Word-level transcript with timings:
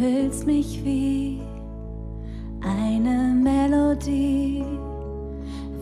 Umhüllst 0.00 0.46
mich 0.46 0.82
wie 0.82 1.42
eine 2.62 3.34
Melodie, 3.34 4.64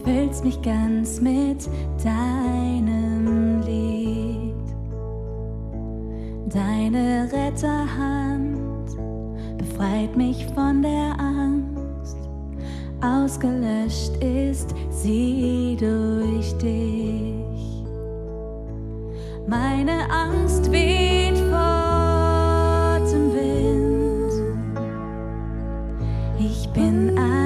füllst 0.02 0.44
mich 0.44 0.60
ganz 0.60 1.20
mit 1.20 1.68
deinem 2.02 3.60
Lied. 3.60 4.54
Deine 6.52 7.28
Retterhand 7.32 8.88
befreit 9.56 10.16
mich 10.16 10.44
von 10.46 10.82
der 10.82 11.14
Angst, 11.20 12.16
ausgelöscht 13.00 14.16
ist 14.16 14.74
sie 14.90 15.76
durch 15.78 16.58
dich. 16.58 17.84
Meine 19.46 20.10
Angst 20.10 20.72
weht 20.72 21.27
Ich 26.78 26.84
bin 26.84 27.37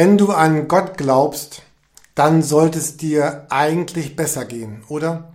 Wenn 0.00 0.16
du 0.16 0.30
an 0.30 0.68
Gott 0.68 0.96
glaubst, 0.96 1.62
dann 2.14 2.44
sollte 2.44 2.78
es 2.78 2.96
dir 2.96 3.48
eigentlich 3.50 4.14
besser 4.14 4.44
gehen, 4.44 4.84
oder? 4.86 5.32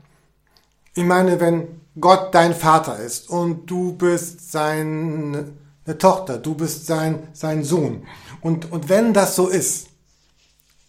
Ich 0.95 1.03
meine, 1.03 1.41
wenn 1.41 1.81
Gott 1.99 2.33
dein 2.33 2.55
Vater 2.55 2.97
ist 2.97 3.29
und 3.29 3.69
du 3.69 3.91
bist 3.91 4.53
seine 4.53 5.51
Tochter, 5.99 6.37
du 6.37 6.55
bist 6.55 6.85
sein, 6.85 7.27
sein 7.33 7.65
Sohn. 7.65 8.07
Und, 8.39 8.71
und 8.71 8.87
wenn 8.87 9.13
das 9.13 9.35
so 9.35 9.49
ist, 9.49 9.87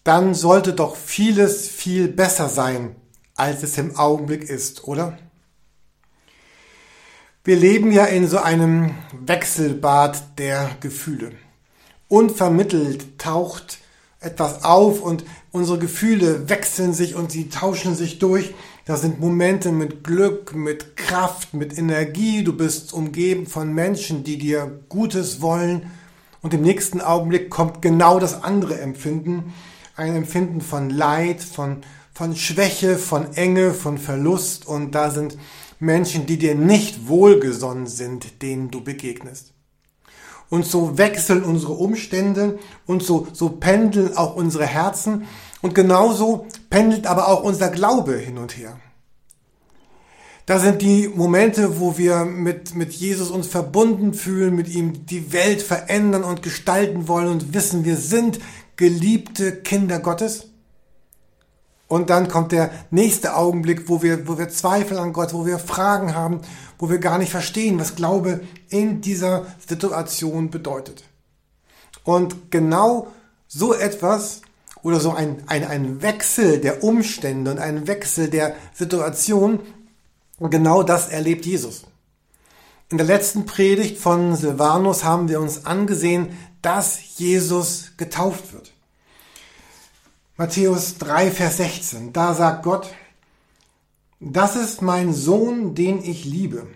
dann 0.04 0.34
sollte 0.34 0.72
doch 0.72 0.94
vieles 0.94 1.66
viel 1.66 2.06
besser 2.06 2.48
sein, 2.48 2.94
als 3.34 3.64
es 3.64 3.76
im 3.76 3.96
Augenblick 3.96 4.48
ist, 4.48 4.84
oder? 4.84 5.18
Wir 7.42 7.56
leben 7.56 7.90
ja 7.90 8.04
in 8.04 8.28
so 8.28 8.38
einem 8.38 8.94
Wechselbad 9.26 10.38
der 10.38 10.70
Gefühle. 10.78 11.32
Unvermittelt 12.14 13.18
taucht 13.18 13.78
etwas 14.20 14.62
auf 14.62 15.00
und 15.00 15.24
unsere 15.50 15.80
Gefühle 15.80 16.48
wechseln 16.48 16.92
sich 16.94 17.16
und 17.16 17.32
sie 17.32 17.48
tauschen 17.48 17.96
sich 17.96 18.20
durch. 18.20 18.54
Das 18.84 19.00
sind 19.00 19.18
Momente 19.18 19.72
mit 19.72 20.04
Glück, 20.04 20.54
mit 20.54 20.96
Kraft, 20.96 21.54
mit 21.54 21.76
Energie. 21.76 22.44
Du 22.44 22.56
bist 22.56 22.92
umgeben 22.92 23.48
von 23.48 23.74
Menschen, 23.74 24.22
die 24.22 24.38
dir 24.38 24.78
Gutes 24.88 25.42
wollen. 25.42 25.90
Und 26.40 26.54
im 26.54 26.62
nächsten 26.62 27.00
Augenblick 27.00 27.50
kommt 27.50 27.82
genau 27.82 28.20
das 28.20 28.44
andere 28.44 28.80
Empfinden. 28.80 29.52
Ein 29.96 30.14
Empfinden 30.14 30.60
von 30.60 30.90
Leid, 30.90 31.42
von, 31.42 31.78
von 32.12 32.36
Schwäche, 32.36 32.96
von 32.96 33.34
Enge, 33.34 33.74
von 33.74 33.98
Verlust. 33.98 34.68
Und 34.68 34.94
da 34.94 35.10
sind 35.10 35.36
Menschen, 35.80 36.26
die 36.26 36.38
dir 36.38 36.54
nicht 36.54 37.08
wohlgesonnen 37.08 37.88
sind, 37.88 38.40
denen 38.40 38.70
du 38.70 38.84
begegnest. 38.84 39.53
Und 40.50 40.66
so 40.66 40.98
wechseln 40.98 41.42
unsere 41.42 41.72
Umstände 41.72 42.58
und 42.86 43.02
so, 43.02 43.26
so 43.32 43.48
pendeln 43.48 44.16
auch 44.16 44.36
unsere 44.36 44.66
Herzen. 44.66 45.26
Und 45.62 45.74
genauso 45.74 46.46
pendelt 46.70 47.06
aber 47.06 47.28
auch 47.28 47.42
unser 47.42 47.70
Glaube 47.70 48.16
hin 48.16 48.38
und 48.38 48.56
her. 48.56 48.78
Da 50.46 50.58
sind 50.58 50.82
die 50.82 51.08
Momente, 51.08 51.80
wo 51.80 51.96
wir 51.96 52.26
mit, 52.26 52.74
mit 52.74 52.92
Jesus 52.92 53.30
uns 53.30 53.46
verbunden 53.46 54.12
fühlen, 54.12 54.54
mit 54.54 54.68
ihm 54.68 55.06
die 55.06 55.32
Welt 55.32 55.62
verändern 55.62 56.22
und 56.22 56.42
gestalten 56.42 57.08
wollen 57.08 57.28
und 57.28 57.54
wissen, 57.54 57.86
wir 57.86 57.96
sind 57.96 58.40
geliebte 58.76 59.62
Kinder 59.62 60.00
Gottes. 60.00 60.50
Und 61.94 62.10
dann 62.10 62.26
kommt 62.26 62.50
der 62.50 62.72
nächste 62.90 63.36
Augenblick, 63.36 63.88
wo 63.88 64.02
wir, 64.02 64.26
wo 64.26 64.36
wir 64.36 64.48
Zweifel 64.48 64.98
an 64.98 65.12
Gott, 65.12 65.32
wo 65.32 65.46
wir 65.46 65.60
Fragen 65.60 66.12
haben, 66.12 66.40
wo 66.76 66.90
wir 66.90 66.98
gar 66.98 67.18
nicht 67.18 67.30
verstehen, 67.30 67.78
was 67.78 67.94
Glaube 67.94 68.40
in 68.68 69.00
dieser 69.00 69.46
Situation 69.64 70.50
bedeutet. 70.50 71.04
Und 72.02 72.50
genau 72.50 73.12
so 73.46 73.72
etwas 73.72 74.42
oder 74.82 74.98
so 74.98 75.12
ein, 75.12 75.44
ein, 75.46 75.62
ein 75.62 76.02
Wechsel 76.02 76.58
der 76.58 76.82
Umstände 76.82 77.52
und 77.52 77.60
ein 77.60 77.86
Wechsel 77.86 78.28
der 78.28 78.56
Situation, 78.72 79.60
genau 80.40 80.82
das 80.82 81.06
erlebt 81.06 81.46
Jesus. 81.46 81.84
In 82.90 82.98
der 82.98 83.06
letzten 83.06 83.46
Predigt 83.46 83.98
von 83.98 84.34
Silvanus 84.34 85.04
haben 85.04 85.28
wir 85.28 85.40
uns 85.40 85.64
angesehen, 85.64 86.36
dass 86.60 87.18
Jesus 87.18 87.92
getauft 87.96 88.52
wird. 88.52 88.73
Matthäus 90.36 90.98
3, 90.98 91.30
Vers 91.30 91.58
16, 91.58 92.12
da 92.12 92.34
sagt 92.34 92.64
Gott, 92.64 92.92
das 94.18 94.56
ist 94.56 94.82
mein 94.82 95.14
Sohn, 95.14 95.76
den 95.76 96.02
ich 96.02 96.24
liebe. 96.24 96.66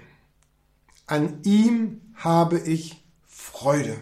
An 1.09 1.41
ihm 1.43 2.01
habe 2.15 2.61
ich 2.61 3.03
Freude. 3.27 3.97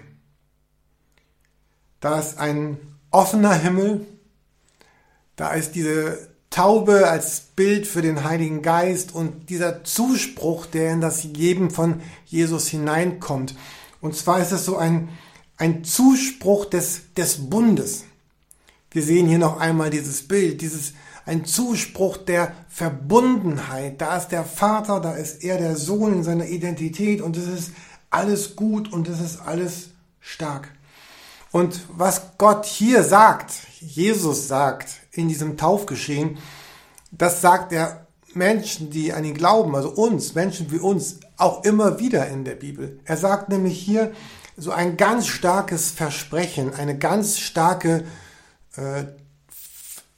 Da 2.00 2.19
ist 2.19 2.37
ein 2.37 2.76
offener 3.11 3.55
Himmel, 3.55 4.06
da 5.37 5.55
ist 5.55 5.75
diese 5.75 6.29
Taube 6.50 7.09
als 7.09 7.41
Bild 7.41 7.87
für 7.87 8.02
den 8.02 8.25
Heiligen 8.25 8.61
Geist 8.61 9.14
und 9.14 9.49
dieser 9.49 9.85
Zuspruch, 9.85 10.67
der 10.67 10.93
in 10.93 11.00
das 11.00 11.25
Leben 11.25 11.70
von 11.70 12.02
Jesus 12.26 12.69
hineinkommt. 12.69 13.55
Und 14.02 14.17
zwar 14.17 14.38
ist 14.41 14.52
es 14.52 14.67
so 14.67 14.76
ein, 14.76 15.09
ein 15.56 15.82
Zuspruch 15.82 16.67
des, 16.67 17.14
des 17.14 17.49
Bundes. 17.49 18.06
Wir 18.96 19.02
sehen 19.02 19.28
hier 19.28 19.37
noch 19.37 19.60
einmal 19.60 19.90
dieses 19.90 20.26
Bild, 20.26 20.62
dieses 20.62 20.94
ein 21.26 21.44
Zuspruch 21.44 22.16
der 22.16 22.54
Verbundenheit. 22.70 24.00
Da 24.00 24.16
ist 24.16 24.28
der 24.28 24.43
Vater, 24.43 25.00
da 25.00 25.12
ist 25.12 25.44
er 25.44 25.58
der 25.58 25.76
Sohn 25.76 26.14
in 26.14 26.25
seiner 26.25 26.46
Identität 26.46 27.20
und 27.20 27.37
es 27.37 27.46
ist 27.46 27.72
alles 28.08 28.56
gut 28.56 28.90
und 28.90 29.06
es 29.06 29.20
ist 29.20 29.43
alles 29.44 29.90
stark. 30.19 30.70
Und 31.52 31.82
was 31.90 32.38
Gott 32.38 32.64
hier 32.64 33.02
sagt, 33.02 33.52
Jesus 33.81 34.48
sagt 34.48 34.94
in 35.12 35.28
diesem 35.28 35.58
Taufgeschehen, 35.58 36.38
das 37.12 37.42
sagt 37.42 37.72
er 37.75 38.06
Menschen, 38.32 38.88
die 38.88 39.12
an 39.12 39.26
ihn 39.26 39.34
glauben, 39.34 39.76
also 39.76 39.90
uns, 39.90 40.34
Menschen 40.34 40.72
wie 40.72 40.78
uns, 40.78 41.19
auch 41.37 41.64
immer 41.64 42.00
wieder 42.00 42.28
in 42.28 42.46
der 42.46 42.54
Bibel. 42.54 42.99
Er 43.04 43.19
sagt 43.19 43.50
nämlich 43.50 43.78
hier 43.78 44.12
so 44.56 44.70
ein 44.70 44.96
ganz 44.96 45.26
starkes 45.26 45.90
Versprechen, 45.90 46.72
eine 46.72 46.96
ganz 46.96 47.38
starke 47.38 47.96
äh, 47.99 48.04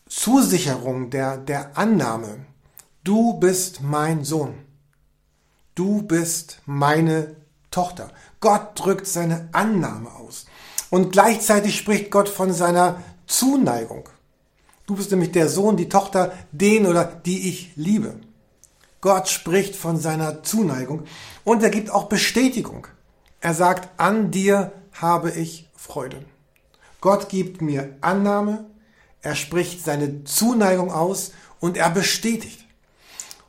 Zusicherung 0.09 1.11
der, 1.11 1.37
der 1.37 1.77
Annahme. 1.77 2.47
Du 3.05 3.35
bist 3.35 3.83
mein 3.83 4.25
Sohn. 4.25 4.55
Du 5.75 6.03
bist 6.03 6.61
meine 6.67 7.37
Tochter. 7.71 8.11
Gott 8.41 8.71
drückt 8.75 9.07
seine 9.07 9.49
Annahme 9.53 10.13
aus. 10.15 10.47
Und 10.91 11.13
gleichzeitig 11.13 11.77
spricht 11.77 12.11
Gott 12.11 12.29
von 12.29 12.53
seiner 12.53 13.03
Zuneigung. 13.27 14.09
Du 14.87 14.97
bist 14.97 15.11
nämlich 15.11 15.33
der 15.33 15.49
Sohn, 15.49 15.77
die 15.77 15.89
Tochter, 15.89 16.33
den 16.51 16.87
oder 16.87 17.05
die 17.05 17.49
ich 17.49 17.73
liebe. 17.77 18.19
Gott 19.01 19.29
spricht 19.29 19.77
von 19.77 19.99
seiner 19.99 20.43
Zuneigung 20.43 21.05
und 21.45 21.63
er 21.63 21.71
gibt 21.71 21.91
auch 21.91 22.09
Bestätigung. 22.09 22.87
Er 23.41 23.55
sagt, 23.55 23.89
an 24.01 24.31
dir 24.31 24.73
habe 24.93 25.31
ich 25.31 25.69
Freude. 25.77 26.25
Gott 27.01 27.29
gibt 27.29 27.63
mir 27.63 27.97
Annahme, 28.01 28.67
er 29.23 29.35
spricht 29.35 29.85
seine 29.85 30.25
Zuneigung 30.25 30.91
aus 30.93 31.33
und 31.61 31.77
er 31.77 31.91
bestätigt. 31.91 32.65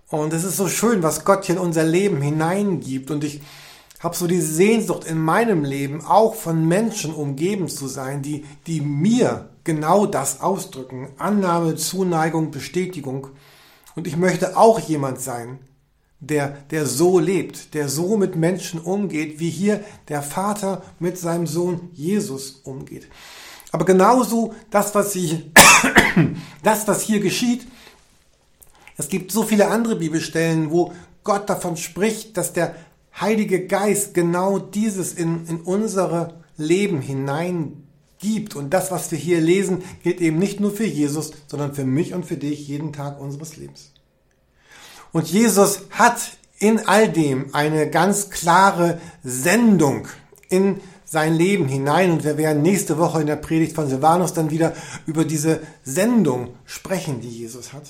Und 0.09 0.33
es 0.33 0.43
ist 0.43 0.57
so 0.57 0.67
schön, 0.67 1.03
was 1.03 1.23
Gott 1.25 1.45
hier 1.45 1.55
in 1.55 1.61
unser 1.61 1.83
Leben 1.83 2.21
hineingibt. 2.21 3.11
Und 3.11 3.23
ich 3.23 3.41
habe 3.99 4.15
so 4.15 4.27
die 4.27 4.41
Sehnsucht 4.41 5.03
in 5.05 5.19
meinem 5.19 5.63
Leben, 5.63 6.03
auch 6.03 6.35
von 6.35 6.67
Menschen 6.67 7.13
umgeben 7.13 7.67
zu 7.67 7.87
sein, 7.87 8.21
die, 8.21 8.45
die 8.65 8.81
mir 8.81 9.49
genau 9.63 10.05
das 10.05 10.41
ausdrücken. 10.41 11.09
Annahme, 11.17 11.75
Zuneigung, 11.75 12.49
Bestätigung. 12.49 13.27
Und 13.95 14.07
ich 14.07 14.17
möchte 14.17 14.57
auch 14.57 14.79
jemand 14.79 15.21
sein, 15.21 15.59
der, 16.19 16.50
der 16.71 16.86
so 16.86 17.19
lebt, 17.19 17.74
der 17.74 17.88
so 17.88 18.18
mit 18.18 18.36
Menschen 18.36 18.80
umgeht, 18.80 19.39
wie 19.39 19.50
hier 19.50 19.83
der 20.10 20.21
Vater 20.21 20.83
mit 21.00 21.18
seinem 21.18 21.48
Sohn 21.48 21.89
Jesus 21.94 22.62
umgeht. 22.63 23.07
Aber 23.71 23.86
genauso 23.86 24.54
das, 24.71 24.95
was, 24.95 25.13
sie, 25.13 25.51
das, 26.63 26.88
was 26.88 27.01
hier 27.01 27.19
geschieht, 27.19 27.68
es 28.98 29.07
gibt 29.07 29.31
so 29.31 29.44
viele 29.44 29.68
andere 29.68 29.95
Bibelstellen, 29.95 30.71
wo 30.71 30.94
Gott 31.24 31.50
davon 31.50 31.77
spricht, 31.77 32.36
dass 32.36 32.51
der 32.54 32.75
Heilige 33.19 33.66
Geist 33.68 34.13
genau 34.13 34.60
dieses 34.60 35.13
in, 35.13 35.45
in 35.48 35.62
unsere 35.62 36.39
Leben 36.57 37.01
hineingibt. 37.01 38.56
Und 38.56 38.73
das, 38.73 38.92
was 38.92 39.11
wir 39.11 39.18
hier 39.18 39.40
lesen, 39.40 39.83
gilt 40.04 40.19
eben 40.21 40.38
nicht 40.38 40.59
nur 40.59 40.71
für 40.71 40.85
Jesus, 40.85 41.31
sondern 41.47 41.73
für 41.73 41.85
mich 41.85 42.14
und 42.14 42.26
für 42.26 42.38
dich 42.38 42.68
jeden 42.68 42.92
Tag 42.92 43.19
unseres 43.19 43.57
Lebens. 43.57 43.94
Und 45.11 45.28
Jesus 45.28 45.81
hat 45.92 46.19
in 46.59 46.87
all 46.87 47.09
dem 47.09 47.54
eine 47.54 47.89
ganz 47.89 48.30
klare 48.30 48.99
Sendung 49.23 50.07
in 50.49 50.81
sein 51.06 51.33
Leben 51.33 51.68
hinein. 51.68 52.11
Und 52.11 52.23
wir 52.23 52.37
werden 52.37 52.61
nächste 52.61 52.97
Woche 52.97 53.21
in 53.21 53.28
der 53.28 53.35
Predigt 53.37 53.75
von 53.75 53.89
Silvanus 53.89 54.33
dann 54.33 54.51
wieder 54.51 54.73
über 55.07 55.25
diese 55.25 55.61
Sendung 55.83 56.49
sprechen, 56.66 57.21
die 57.21 57.30
Jesus 57.30 57.73
hat. 57.73 57.83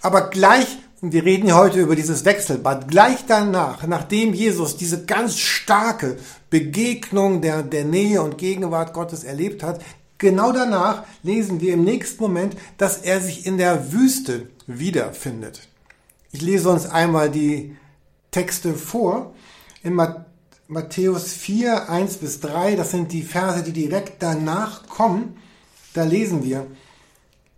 Aber 0.00 0.30
gleich, 0.30 0.66
und 1.00 1.12
wir 1.12 1.24
reden 1.24 1.44
hier 1.44 1.56
heute 1.56 1.80
über 1.80 1.94
dieses 1.94 2.24
Wechselbad, 2.24 2.88
gleich 2.88 3.26
danach, 3.26 3.86
nachdem 3.86 4.34
Jesus 4.34 4.76
diese 4.76 5.04
ganz 5.04 5.38
starke 5.38 6.16
Begegnung 6.50 7.42
der, 7.42 7.62
der 7.62 7.84
Nähe 7.84 8.22
und 8.22 8.38
Gegenwart 8.38 8.92
Gottes 8.92 9.22
erlebt 9.24 9.62
hat, 9.62 9.80
genau 10.18 10.52
danach 10.52 11.04
lesen 11.22 11.60
wir 11.60 11.74
im 11.74 11.84
nächsten 11.84 12.22
Moment, 12.22 12.56
dass 12.78 12.98
er 12.98 13.20
sich 13.20 13.46
in 13.46 13.58
der 13.58 13.92
Wüste 13.92 14.48
wiederfindet. 14.66 15.68
Ich 16.32 16.42
lese 16.42 16.70
uns 16.70 16.86
einmal 16.86 17.30
die 17.30 17.76
Texte 18.30 18.74
vor. 18.74 19.34
In 19.82 19.98
Matthäus 20.68 21.32
4, 21.32 21.88
1 21.88 22.16
bis 22.18 22.40
3, 22.40 22.76
das 22.76 22.90
sind 22.90 23.12
die 23.12 23.22
Verse, 23.22 23.62
die 23.62 23.72
direkt 23.72 24.22
danach 24.22 24.88
kommen. 24.88 25.36
Da 25.94 26.04
lesen 26.04 26.44
wir, 26.44 26.66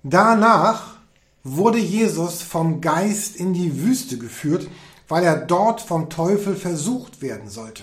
danach 0.02 0.98
wurde 1.42 1.78
Jesus 1.78 2.42
vom 2.42 2.80
Geist 2.80 3.36
in 3.36 3.54
die 3.54 3.82
Wüste 3.82 4.18
geführt, 4.18 4.68
weil 5.08 5.24
er 5.24 5.36
dort 5.36 5.80
vom 5.80 6.10
Teufel 6.10 6.54
versucht 6.54 7.22
werden 7.22 7.48
sollte. 7.48 7.82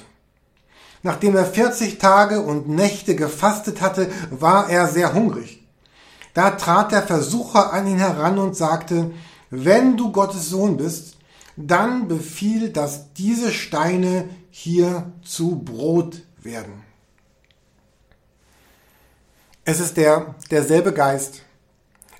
Nachdem 1.02 1.36
er 1.36 1.46
40 1.46 1.98
Tage 1.98 2.42
und 2.42 2.70
Nächte 2.70 3.16
gefastet 3.16 3.82
hatte, 3.82 4.10
war 4.32 4.70
er 4.70 4.88
sehr 4.88 5.14
hungrig. 5.14 5.64
Da 6.34 6.52
trat 6.52 6.92
der 6.92 7.04
Versucher 7.04 7.74
an 7.74 7.88
ihn 7.88 7.98
heran 7.98 8.38
und 8.38 8.56
sagte, 8.56 9.12
wenn 9.64 9.96
du 9.96 10.12
Gottes 10.12 10.50
Sohn 10.50 10.78
bist, 10.78 11.18
dann 11.56 12.08
befiehl, 12.08 12.70
dass 12.70 13.14
diese 13.14 13.52
Steine 13.52 14.30
hier 14.50 15.12
zu 15.24 15.58
Brot 15.58 16.24
werden. 16.42 16.84
Es 19.64 19.80
ist 19.80 19.98
der, 19.98 20.36
derselbe 20.52 20.94
Geist, 20.94 21.42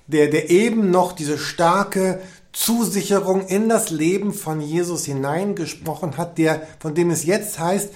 der, 0.06 0.28
der 0.28 0.50
eben 0.50 0.90
noch 0.90 1.12
diese 1.12 1.38
starke 1.38 2.20
Zusicherung 2.52 3.46
in 3.46 3.68
das 3.68 3.90
Leben 3.90 4.32
von 4.32 4.60
Jesus 4.60 5.04
hineingesprochen 5.04 6.16
hat, 6.16 6.38
der, 6.38 6.66
von 6.80 6.94
dem 6.94 7.10
es 7.10 7.24
jetzt 7.24 7.58
heißt, 7.58 7.90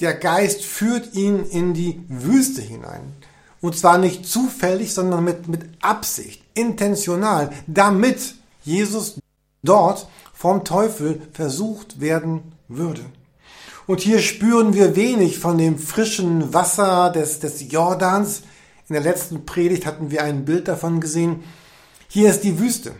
der 0.00 0.14
Geist 0.14 0.64
führt 0.64 1.14
ihn 1.14 1.44
in 1.44 1.74
die 1.74 2.00
Wüste 2.08 2.62
hinein. 2.62 3.12
Und 3.60 3.76
zwar 3.76 3.98
nicht 3.98 4.26
zufällig, 4.26 4.94
sondern 4.94 5.24
mit, 5.24 5.48
mit 5.48 5.68
Absicht, 5.80 6.42
intentional, 6.54 7.50
damit 7.66 8.34
Jesus 8.62 9.20
dort 9.62 10.08
vom 10.32 10.64
Teufel 10.64 11.22
versucht 11.32 12.00
werden 12.00 12.52
würde. 12.68 13.04
Und 13.86 14.00
hier 14.00 14.20
spüren 14.20 14.74
wir 14.74 14.96
wenig 14.96 15.38
von 15.38 15.56
dem 15.56 15.78
frischen 15.78 16.52
Wasser 16.52 17.10
des, 17.10 17.40
des 17.40 17.70
Jordans. 17.72 18.42
In 18.88 18.92
der 18.92 19.02
letzten 19.02 19.46
Predigt 19.46 19.86
hatten 19.86 20.10
wir 20.10 20.22
ein 20.22 20.44
Bild 20.44 20.68
davon 20.68 21.00
gesehen. 21.00 21.42
Hier 22.08 22.30
ist 22.30 22.44
die 22.44 22.58
Wüste. 22.58 22.92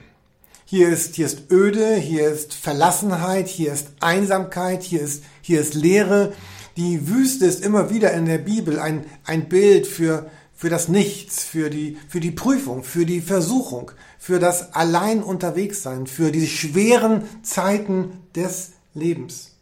Hier 0.64 0.88
ist, 0.88 1.14
hier 1.14 1.26
ist 1.26 1.50
Öde, 1.50 1.96
hier 1.96 2.28
ist 2.28 2.52
Verlassenheit, 2.52 3.48
hier 3.48 3.72
ist 3.72 3.88
Einsamkeit, 4.00 4.82
hier 4.82 5.00
ist, 5.00 5.24
hier 5.40 5.60
ist 5.60 5.74
Leere. 5.74 6.32
Die 6.76 7.08
Wüste 7.08 7.46
ist 7.46 7.64
immer 7.64 7.90
wieder 7.90 8.12
in 8.12 8.26
der 8.26 8.38
Bibel 8.38 8.78
ein, 8.78 9.06
ein 9.24 9.48
Bild 9.48 9.86
für, 9.86 10.30
für 10.58 10.70
das 10.70 10.88
Nichts, 10.88 11.44
für 11.44 11.70
die, 11.70 11.96
für 12.08 12.18
die 12.18 12.32
Prüfung, 12.32 12.82
für 12.82 13.06
die 13.06 13.20
Versuchung, 13.20 13.92
für 14.18 14.40
das 14.40 14.74
Allein 14.74 15.22
unterwegs 15.22 15.84
sein, 15.84 16.08
für 16.08 16.32
die 16.32 16.48
schweren 16.48 17.22
Zeiten 17.44 18.24
des 18.34 18.72
Lebens. 18.92 19.52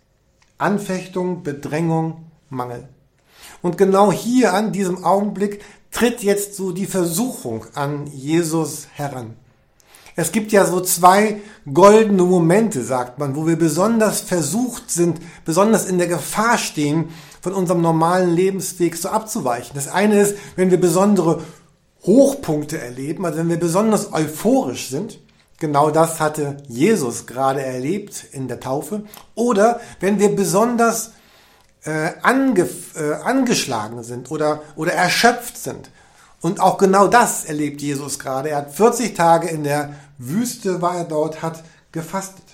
Anfechtung, 0.57 1.43
Bedrängung, 1.43 2.25
Mangel. 2.49 2.89
Und 3.61 3.77
genau 3.77 4.11
hier 4.11 4.55
an 4.55 4.73
diesem 4.73 5.05
Augenblick 5.05 5.63
tritt 5.91 6.23
jetzt 6.23 6.55
so 6.55 6.73
die 6.73 6.87
Versuchung 6.87 7.67
an 7.75 8.07
Jesus 8.07 8.89
heran. 8.95 9.35
Es 10.19 10.33
gibt 10.33 10.51
ja 10.51 10.65
so 10.65 10.81
zwei 10.81 11.43
goldene 11.71 12.23
Momente, 12.23 12.83
sagt 12.83 13.19
man, 13.19 13.37
wo 13.37 13.47
wir 13.47 13.57
besonders 13.57 14.23
versucht 14.23 14.91
sind, 14.91 15.21
besonders 15.45 15.85
in 15.85 15.99
der 15.99 16.07
Gefahr 16.07 16.57
stehen, 16.57 17.11
von 17.47 17.55
unserem 17.55 17.81
normalen 17.81 18.35
Lebensweg 18.35 18.97
so 18.97 19.09
abzuweichen. 19.09 19.77
Das 19.77 19.87
eine 19.87 20.21
ist, 20.21 20.37
wenn 20.57 20.73
wir 20.73 20.81
besondere 20.81 21.45
Hochpunkte 22.03 22.77
erleben, 22.77 23.25
also 23.25 23.39
wenn 23.39 23.49
wir 23.49 23.61
besonders 23.61 24.13
euphorisch 24.13 24.89
sind. 24.89 25.21
Genau 25.61 25.91
das 25.91 26.19
hatte 26.19 26.57
Jesus 26.67 27.25
gerade 27.25 27.63
erlebt 27.63 28.25
in 28.33 28.49
der 28.49 28.59
Taufe. 28.59 29.05
Oder 29.37 29.79
wenn 30.01 30.19
wir 30.19 30.35
besonders 30.35 31.13
äh, 31.85 32.15
ange, 32.21 32.69
äh, 32.97 33.13
angeschlagen 33.23 34.03
sind 34.03 34.33
oder, 34.33 34.63
oder 34.75 34.95
erschöpft 34.95 35.57
sind. 35.57 35.89
Und 36.41 36.59
auch 36.59 36.79
genau 36.79 37.07
das 37.07 37.45
erlebt 37.45 37.81
Jesus 37.81 38.19
gerade. 38.19 38.49
Er 38.49 38.57
hat 38.57 38.75
40 38.75 39.15
Tage 39.15 39.47
in 39.47 39.63
der 39.63 39.95
Wüste, 40.19 40.83
war 40.83 40.97
er 40.97 41.05
dort, 41.05 41.43
hat 41.43 41.63
gefastet. 41.93 42.46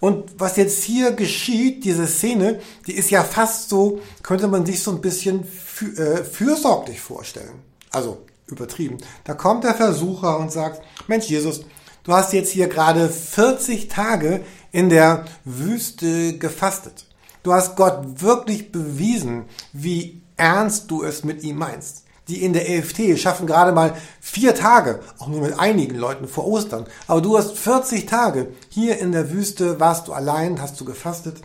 Und 0.00 0.40
was 0.40 0.56
jetzt 0.56 0.82
hier 0.82 1.12
geschieht, 1.12 1.84
diese 1.84 2.06
Szene, 2.06 2.60
die 2.86 2.94
ist 2.94 3.10
ja 3.10 3.22
fast 3.22 3.68
so, 3.68 4.00
könnte 4.22 4.48
man 4.48 4.64
sich 4.64 4.82
so 4.82 4.90
ein 4.92 5.02
bisschen 5.02 5.44
für, 5.44 5.96
äh, 5.98 6.24
fürsorglich 6.24 7.00
vorstellen. 7.00 7.62
Also 7.90 8.18
übertrieben. 8.46 8.98
Da 9.24 9.34
kommt 9.34 9.64
der 9.64 9.74
Versucher 9.74 10.38
und 10.38 10.50
sagt, 10.50 10.82
Mensch 11.06 11.26
Jesus, 11.26 11.60
du 12.04 12.12
hast 12.12 12.32
jetzt 12.32 12.50
hier 12.50 12.68
gerade 12.68 13.08
40 13.08 13.88
Tage 13.88 14.42
in 14.72 14.88
der 14.88 15.26
Wüste 15.44 16.38
gefastet. 16.38 17.06
Du 17.42 17.52
hast 17.52 17.76
Gott 17.76 18.22
wirklich 18.22 18.72
bewiesen, 18.72 19.44
wie 19.72 20.22
ernst 20.36 20.90
du 20.90 21.02
es 21.02 21.24
mit 21.24 21.42
ihm 21.42 21.56
meinst. 21.56 22.04
Die 22.30 22.44
in 22.44 22.52
der 22.52 22.70
EFT 22.70 23.18
schaffen 23.18 23.48
gerade 23.48 23.72
mal 23.72 23.96
vier 24.20 24.54
Tage, 24.54 25.00
auch 25.18 25.26
nur 25.26 25.40
mit 25.40 25.58
einigen 25.58 25.96
Leuten 25.96 26.28
vor 26.28 26.46
Ostern. 26.46 26.86
Aber 27.08 27.20
du 27.20 27.36
hast 27.36 27.58
40 27.58 28.06
Tage. 28.06 28.52
Hier 28.68 29.00
in 29.00 29.10
der 29.10 29.32
Wüste 29.32 29.80
warst 29.80 30.06
du 30.06 30.12
allein, 30.12 30.62
hast 30.62 30.80
du 30.80 30.84
gefastet. 30.84 31.40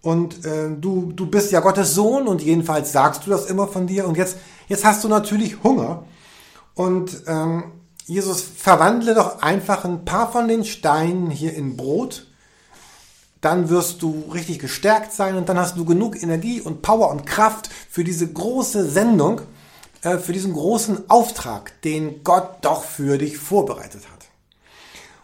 Und 0.00 0.46
äh, 0.46 0.70
du, 0.70 1.10
du 1.10 1.26
bist 1.26 1.50
ja 1.50 1.58
Gottes 1.58 1.94
Sohn 1.94 2.28
und 2.28 2.40
jedenfalls 2.40 2.92
sagst 2.92 3.26
du 3.26 3.30
das 3.30 3.46
immer 3.46 3.66
von 3.66 3.88
dir. 3.88 4.06
Und 4.06 4.16
jetzt, 4.16 4.36
jetzt 4.68 4.84
hast 4.84 5.02
du 5.02 5.08
natürlich 5.08 5.64
Hunger. 5.64 6.04
Und 6.74 7.24
ähm, 7.26 7.72
Jesus, 8.06 8.42
verwandle 8.42 9.14
doch 9.14 9.42
einfach 9.42 9.84
ein 9.84 10.04
paar 10.04 10.30
von 10.30 10.46
den 10.46 10.64
Steinen 10.64 11.30
hier 11.30 11.52
in 11.52 11.76
Brot 11.76 12.28
dann 13.42 13.68
wirst 13.68 14.02
du 14.02 14.24
richtig 14.32 14.60
gestärkt 14.60 15.12
sein 15.12 15.36
und 15.36 15.48
dann 15.48 15.58
hast 15.58 15.76
du 15.76 15.84
genug 15.84 16.22
Energie 16.22 16.60
und 16.60 16.80
Power 16.80 17.10
und 17.10 17.26
Kraft 17.26 17.68
für 17.90 18.04
diese 18.04 18.32
große 18.32 18.88
Sendung, 18.88 19.42
äh, 20.02 20.18
für 20.18 20.32
diesen 20.32 20.52
großen 20.52 21.08
Auftrag, 21.08 21.80
den 21.82 22.22
Gott 22.24 22.58
doch 22.62 22.84
für 22.84 23.18
dich 23.18 23.38
vorbereitet 23.38 24.02
hat. 24.12 24.26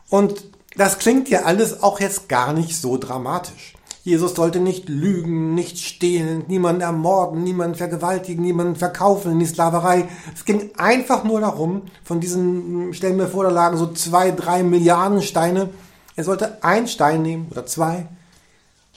Und 0.08 0.44
das 0.76 0.98
klingt 0.98 1.28
ja 1.28 1.42
alles 1.42 1.82
auch 1.82 2.00
jetzt 2.00 2.28
gar 2.28 2.52
nicht 2.52 2.76
so 2.76 2.96
dramatisch. 2.96 3.74
Jesus 4.04 4.34
sollte 4.34 4.60
nicht 4.60 4.88
lügen, 4.88 5.54
nicht 5.54 5.78
stehlen, 5.78 6.44
niemanden 6.48 6.80
ermorden, 6.80 7.44
niemanden 7.44 7.76
vergewaltigen, 7.76 8.42
niemanden 8.42 8.76
verkaufen 8.76 9.32
in 9.32 9.38
die 9.38 9.46
Sklaverei. 9.46 10.08
Es 10.34 10.46
ging 10.46 10.70
einfach 10.78 11.24
nur 11.24 11.40
darum, 11.40 11.82
von 12.04 12.18
diesen, 12.18 12.94
stellen 12.94 13.18
wir 13.18 13.28
vor, 13.28 13.44
da 13.44 13.50
lagen 13.50 13.76
so 13.76 13.92
zwei, 13.92 14.30
drei 14.30 14.62
Milliarden 14.62 15.20
Steine, 15.20 15.68
er 16.16 16.24
sollte 16.24 16.64
ein 16.64 16.88
Stein 16.88 17.20
nehmen 17.20 17.48
oder 17.50 17.66
zwei 17.66 18.06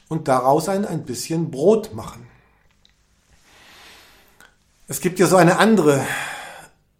und 0.07 0.27
daraus 0.27 0.69
ein, 0.69 0.85
ein 0.85 1.03
bisschen 1.03 1.51
Brot 1.51 1.93
machen. 1.93 2.25
Es 4.91 4.99
gibt 4.99 5.19
ja 5.19 5.27
so 5.27 5.37
eine 5.37 5.57
andere 5.57 6.05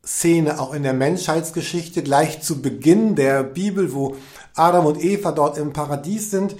Szene 0.05 0.61
auch 0.61 0.73
in 0.73 0.83
der 0.83 0.93
Menschheitsgeschichte, 0.93 2.03
gleich 2.03 2.41
zu 2.41 2.61
Beginn 2.61 3.15
der 3.15 3.43
Bibel, 3.43 3.93
wo 3.93 4.15
Adam 4.55 4.85
und 4.85 5.03
Eva 5.03 5.33
dort 5.33 5.57
im 5.57 5.73
Paradies 5.73 6.31
sind. 6.31 6.55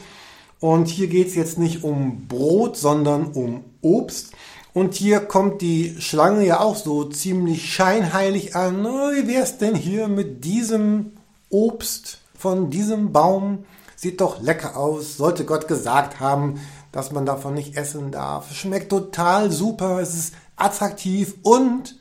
Und 0.59 0.89
hier 0.89 1.07
geht 1.07 1.27
es 1.27 1.35
jetzt 1.35 1.57
nicht 1.57 1.85
um 1.85 2.27
Brot, 2.27 2.75
sondern 2.75 3.27
um 3.27 3.63
Obst. 3.79 4.33
Und 4.73 4.93
hier 4.93 5.21
kommt 5.21 5.61
die 5.61 5.95
Schlange 6.01 6.45
ja 6.45 6.59
auch 6.59 6.75
so 6.75 7.05
ziemlich 7.05 7.73
scheinheilig 7.73 8.57
an. 8.57 8.83
Wie 8.83 9.29
wär's 9.29 9.57
denn 9.57 9.75
hier 9.75 10.09
mit 10.09 10.43
diesem 10.43 11.13
Obst? 11.49 12.21
von 12.41 12.71
diesem 12.71 13.11
Baum 13.11 13.65
sieht 13.95 14.19
doch 14.19 14.41
lecker 14.41 14.75
aus, 14.75 15.17
sollte 15.17 15.45
Gott 15.45 15.67
gesagt 15.67 16.19
haben, 16.19 16.59
dass 16.91 17.11
man 17.11 17.25
davon 17.25 17.53
nicht 17.53 17.77
essen 17.77 18.11
darf. 18.11 18.51
Schmeckt 18.51 18.89
total 18.89 19.51
super, 19.51 19.99
es 19.99 20.15
ist 20.15 20.33
attraktiv 20.61 21.35
und 21.43 21.99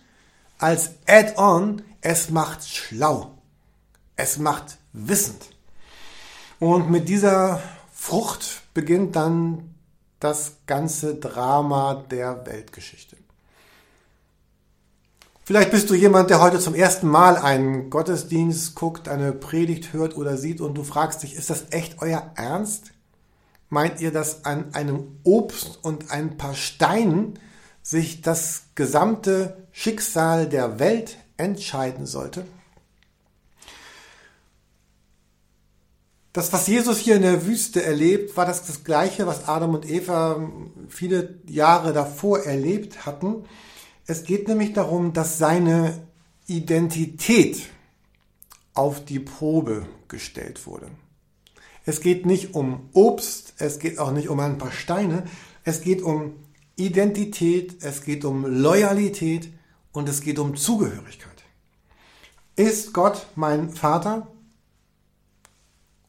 als 0.59 0.91
Add-on, 1.07 1.83
es 2.01 2.31
macht 2.31 2.69
schlau. 2.69 3.39
Es 4.17 4.39
macht 4.39 4.79
wissend. 4.93 5.43
Und 6.59 6.91
mit 6.91 7.09
dieser 7.09 7.63
Frucht 7.93 8.63
beginnt 8.75 9.17
dann 9.17 9.75
das 10.21 10.57
ganze 10.67 11.15
Drama 11.15 12.05
der 12.11 12.45
Weltgeschichte. 12.47 13.17
Vielleicht 15.45 15.71
bist 15.71 15.91
du 15.91 15.95
jemand, 15.95 16.31
der 16.31 16.41
heute 16.41 16.61
zum 16.61 16.75
ersten 16.75 17.09
Mal 17.09 17.37
einen 17.37 17.91
Gottesdienst 17.91 18.77
guckt, 18.77 19.09
eine 19.09 19.33
Predigt 19.33 19.93
hört 19.93 20.17
oder 20.17 20.37
sieht 20.37 20.61
und 20.61 20.75
du 20.75 20.85
fragst 20.85 21.23
dich, 21.23 21.35
ist 21.35 21.51
das 21.51 21.65
echt 21.71 22.01
euer 22.03 22.31
Ernst? 22.37 22.93
Meint 23.69 24.01
ihr, 24.01 24.13
dass 24.13 24.45
an 24.45 24.75
einem 24.75 25.19
Obst 25.25 25.83
und 25.83 26.11
ein 26.13 26.37
paar 26.37 26.55
Steinen 26.55 27.39
sich 27.83 28.23
das 28.23 28.65
gesamte 28.75 29.67
Schicksal 29.73 30.49
der 30.49 30.79
Welt 30.79 31.19
entscheiden 31.37 32.07
sollte? 32.07 32.45
Das, 36.33 36.53
was 36.53 36.69
Jesus 36.69 36.99
hier 36.99 37.17
in 37.17 37.23
der 37.23 37.45
Wüste 37.45 37.83
erlebt, 37.83 38.37
war 38.37 38.47
das, 38.47 38.65
das 38.65 38.85
Gleiche, 38.85 39.27
was 39.27 39.49
Adam 39.49 39.75
und 39.75 39.89
Eva 39.89 40.49
viele 40.89 41.41
Jahre 41.47 41.93
davor 41.93 42.41
erlebt 42.41 43.05
hatten. 43.05 43.45
Es 44.07 44.23
geht 44.23 44.47
nämlich 44.47 44.73
darum, 44.73 45.13
dass 45.13 45.39
seine 45.39 46.07
Identität 46.47 47.63
auf 48.75 49.05
die 49.05 49.19
Probe 49.19 49.87
gestellt 50.07 50.67
wurde. 50.67 50.91
Es 51.85 52.01
geht 52.01 52.27
nicht 52.27 52.55
um 52.55 52.89
Obst, 52.93 53.55
es 53.59 53.81
geht 53.81 53.99
auch 53.99 54.13
nicht 54.13 54.29
um 54.29 54.39
ein 54.39 54.59
paar 54.59 54.73
Steine, 54.73 55.25
es 55.65 55.81
geht 55.81 56.03
um 56.03 56.35
Identität, 56.87 57.83
es 57.83 58.03
geht 58.03 58.25
um 58.25 58.45
Loyalität 58.47 59.53
und 59.93 60.09
es 60.09 60.21
geht 60.21 60.39
um 60.39 60.57
Zugehörigkeit. 60.57 61.45
Ist 62.57 62.93
Gott 62.93 63.27
mein 63.37 63.71
Vater 63.71 64.27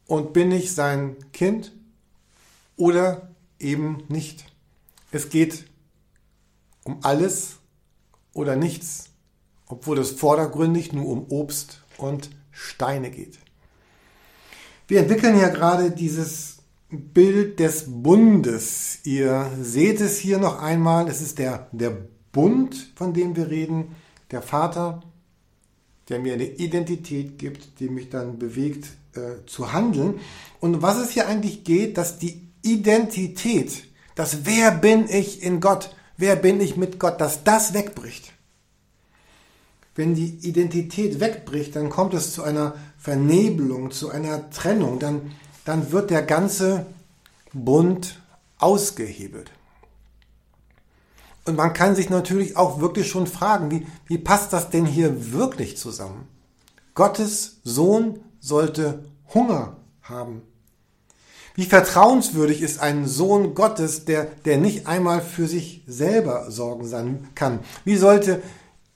und 0.08 0.34
bin 0.34 0.52
ich 0.52 0.74
sein 0.74 1.16
Kind 1.34 1.74
oder 2.78 3.30
eben 3.60 4.04
nicht? 4.08 4.46
Es 5.12 5.30
geht 5.30 5.66
um 6.84 7.00
alles 7.04 7.58
oder 8.34 8.56
nichts, 8.56 9.10
obwohl 9.68 10.00
es 10.00 10.12
vordergründig 10.12 10.94
nur 10.94 11.08
um 11.08 11.26
Obst 11.30 11.82
und 11.98 12.30
Steine 12.52 13.12
geht. 13.12 13.40
Wir 14.88 15.02
entwickeln 15.02 15.40
ja 15.40 15.50
gerade 15.50 15.92
dieses 15.92 16.61
Bild 16.92 17.60
des 17.60 17.86
Bundes. 17.88 19.00
Ihr 19.06 19.50
seht 19.62 20.02
es 20.02 20.18
hier 20.18 20.38
noch 20.38 20.62
einmal. 20.62 21.08
Es 21.08 21.22
ist 21.22 21.40
der, 21.40 21.68
der 21.72 21.98
Bund, 22.32 22.92
von 22.96 23.14
dem 23.14 23.36
wir 23.36 23.50
reden. 23.50 23.96
Der 24.30 24.42
Vater, 24.42 25.02
der 26.10 26.20
mir 26.20 26.34
eine 26.34 26.46
Identität 26.46 27.38
gibt, 27.38 27.80
die 27.80 27.90
mich 27.90 28.10
dann 28.10 28.38
bewegt 28.38 28.88
äh, 29.16 29.46
zu 29.46 29.72
handeln. 29.72 30.20
Und 30.60 30.82
was 30.82 30.98
es 30.98 31.12
hier 31.12 31.28
eigentlich 31.28 31.64
geht, 31.64 31.98
dass 31.98 32.20
die 32.20 32.48
Identität, 32.62 33.86
das 34.16 34.46
Wer 34.46 34.72
bin 34.72 35.08
ich 35.08 35.44
in 35.44 35.62
Gott, 35.62 35.96
wer 36.18 36.36
bin 36.36 36.60
ich 36.60 36.76
mit 36.76 37.00
Gott, 37.00 37.22
dass 37.22 37.44
das 37.44 37.74
wegbricht. 37.74 38.34
Wenn 39.96 40.16
die 40.16 40.40
Identität 40.48 41.20
wegbricht, 41.20 41.76
dann 41.76 41.90
kommt 41.90 42.14
es 42.14 42.34
zu 42.34 42.44
einer 42.44 42.76
Vernebelung, 42.98 43.92
zu 43.92 44.10
einer 44.10 44.50
Trennung, 44.50 45.00
dann, 45.00 45.32
dann 45.66 45.92
wird 45.92 46.10
der 46.10 46.24
ganze 46.24 46.86
Bund 47.54 48.22
ausgehebelt. 48.58 49.52
Und 51.46 51.58
man 51.58 51.74
kann 51.74 51.96
sich 51.96 52.10
natürlich 52.10 52.56
auch 52.56 52.80
wirklich 52.80 53.10
schon 53.10 53.28
fragen, 53.28 53.72
wie, 53.72 53.88
wie 54.06 54.18
passt 54.18 54.54
das 54.54 54.70
denn 54.70 54.86
hier 54.86 55.34
wirklich 55.34 55.78
zusammen? 55.78 56.28
Gottes 56.94 57.58
Sohn 57.64 58.20
sollte 58.40 59.06
Hunger 59.34 59.78
haben. 60.04 60.44
Wie 61.56 61.66
vertrauenswürdig 61.66 62.62
ist 62.62 62.80
ein 62.80 63.08
Sohn 63.08 63.56
Gottes, 63.56 64.06
der, 64.06 64.26
der 64.46 64.58
nicht 64.58 64.88
einmal 64.88 65.22
für 65.22 65.48
sich 65.48 65.84
selber 65.88 66.50
sorgen 66.50 66.88
sein 66.88 67.30
kann? 67.36 67.60
Wie 67.84 67.98
sollte 67.98 68.42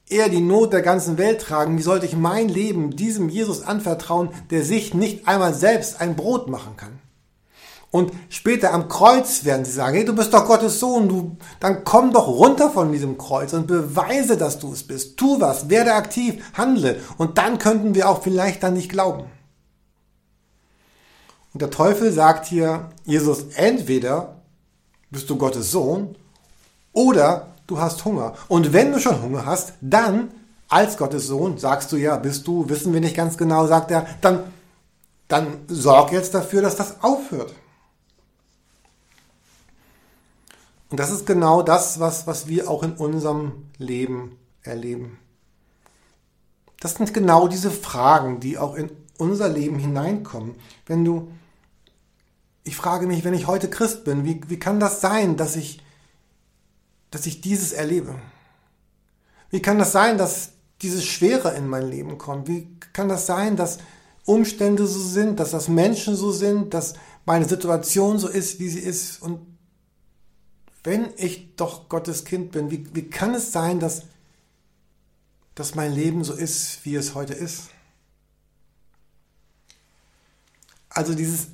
er 0.10 0.30
die 0.30 0.42
Not 0.42 0.74
der 0.74 0.82
ganzen 0.82 1.18
Welt 1.18 1.42
tragen? 1.42 1.78
Wie 1.78 1.84
sollte 1.84 2.06
ich 2.06 2.16
mein 2.16 2.48
Leben 2.48 2.96
diesem 2.96 3.30
Jesus 3.30 3.64
anvertrauen, 3.64 4.30
der 4.52 4.64
sich 4.64 4.94
nicht 4.94 5.28
einmal 5.28 5.54
selbst 5.54 6.02
ein 6.02 6.16
Brot 6.16 6.48
machen 6.50 6.78
kann? 6.78 7.00
Und 7.96 8.12
später 8.28 8.74
am 8.74 8.90
Kreuz 8.90 9.46
werden 9.46 9.64
sie 9.64 9.72
sagen, 9.72 9.96
hey, 9.96 10.04
du 10.04 10.14
bist 10.14 10.34
doch 10.34 10.46
Gottes 10.46 10.82
Sohn, 10.82 11.08
du, 11.08 11.38
dann 11.62 11.86
komm 11.86 12.12
doch 12.12 12.28
runter 12.28 12.70
von 12.70 12.92
diesem 12.92 13.18
Kreuz 13.18 13.54
und 13.54 13.68
beweise, 13.68 14.36
dass 14.36 14.60
du 14.60 14.74
es 14.74 14.84
bist. 14.84 15.16
Tu 15.16 15.40
was, 15.40 15.70
werde 15.70 15.94
aktiv, 15.94 16.44
handle. 16.54 17.00
Und 17.18 17.38
dann 17.38 17.58
könnten 17.58 17.96
wir 17.96 18.10
auch 18.10 18.22
vielleicht 18.22 18.64
dann 18.64 18.74
nicht 18.74 18.90
glauben. 18.90 19.24
Und 21.54 21.62
der 21.62 21.70
Teufel 21.70 22.12
sagt 22.12 22.48
hier, 22.48 22.90
Jesus, 23.06 23.46
entweder 23.56 24.42
bist 25.10 25.30
du 25.30 25.38
Gottes 25.38 25.72
Sohn 25.72 26.18
oder 26.92 27.55
du 27.68 27.80
hast 27.80 28.06
Hunger. 28.06 28.34
Und 28.48 28.74
wenn 28.74 28.92
du 28.92 29.00
schon 29.00 29.22
Hunger 29.22 29.46
hast, 29.46 29.74
dann 29.82 30.32
als 30.68 30.98
Gottes 30.98 31.28
Sohn 31.28 31.58
sagst 31.58 31.92
du 31.92 31.98
ja, 31.98 32.18
bist 32.18 32.48
du, 32.48 32.70
wissen 32.70 32.94
wir 32.94 33.02
nicht 33.02 33.16
ganz 33.16 33.38
genau, 33.38 33.68
sagt 33.68 33.92
er, 33.92 34.08
dann, 34.22 34.52
dann 35.28 35.60
sorg 35.68 36.12
jetzt 36.12 36.34
dafür, 36.34 36.62
dass 36.62 36.76
das 36.76 37.04
aufhört. 37.04 37.54
Und 40.90 41.00
das 41.00 41.12
ist 41.12 41.26
genau 41.26 41.62
das, 41.62 42.00
was, 42.00 42.28
was 42.28 42.48
wir 42.48 42.70
auch 42.70 42.84
in 42.84 42.94
unserem 42.94 43.66
Leben 43.78 44.38
erleben. 44.62 45.20
Das 46.80 46.96
sind 46.96 47.14
genau 47.14 47.48
diese 47.48 47.72
Fragen, 47.72 48.40
die 48.40 48.58
auch 48.58 48.76
in 48.76 48.92
unser 49.18 49.50
Leben 49.50 49.78
hineinkommen. 49.78 50.56
Wenn 50.86 51.04
du, 51.04 51.32
ich 52.64 52.76
frage 52.76 53.08
mich, 53.08 53.24
wenn 53.24 53.34
ich 53.34 53.48
heute 53.48 53.70
Christ 53.70 54.04
bin, 54.04 54.26
wie, 54.26 54.42
wie 54.48 54.60
kann 54.60 54.80
das 54.80 55.02
sein, 55.02 55.38
dass 55.38 55.56
ich, 55.56 55.82
dass 57.16 57.26
ich 57.28 57.40
dieses 57.40 57.72
erlebe? 57.72 58.14
Wie 59.50 59.62
kann 59.62 59.80
das 59.80 59.94
sein, 59.94 60.18
dass 60.18 60.50
dieses 60.82 61.06
Schwere 61.06 61.56
in 61.56 61.66
mein 61.66 61.90
Leben 61.90 62.18
kommt? 62.18 62.50
Wie 62.50 62.68
kann 62.92 63.08
das 63.08 63.26
sein, 63.26 63.56
dass 63.56 63.78
Umstände 64.26 64.86
so 64.86 65.00
sind, 65.00 65.40
dass 65.40 65.52
das 65.52 65.70
Menschen 65.70 66.18
so 66.18 66.34
sind, 66.34 66.74
dass 66.74 66.96
meine 67.24 67.48
Situation 67.48 68.20
so 68.20 68.28
ist, 68.28 68.60
wie 68.60 68.68
sie 68.68 68.82
ist? 68.82 69.22
Und 69.22 69.40
wenn 70.84 71.08
ich 71.16 71.56
doch 71.56 71.88
Gottes 71.88 72.26
Kind 72.26 72.52
bin, 72.52 72.70
wie, 72.70 72.86
wie 72.94 73.10
kann 73.10 73.34
es 73.34 73.54
sein, 73.54 73.80
dass, 73.80 74.04
dass 75.56 75.74
mein 75.74 75.94
Leben 75.94 76.26
so 76.26 76.34
ist, 76.34 76.84
wie 76.84 76.96
es 76.96 77.16
heute 77.16 77.34
ist? 77.34 77.70
Also 80.90 81.16
dieses 81.16 81.48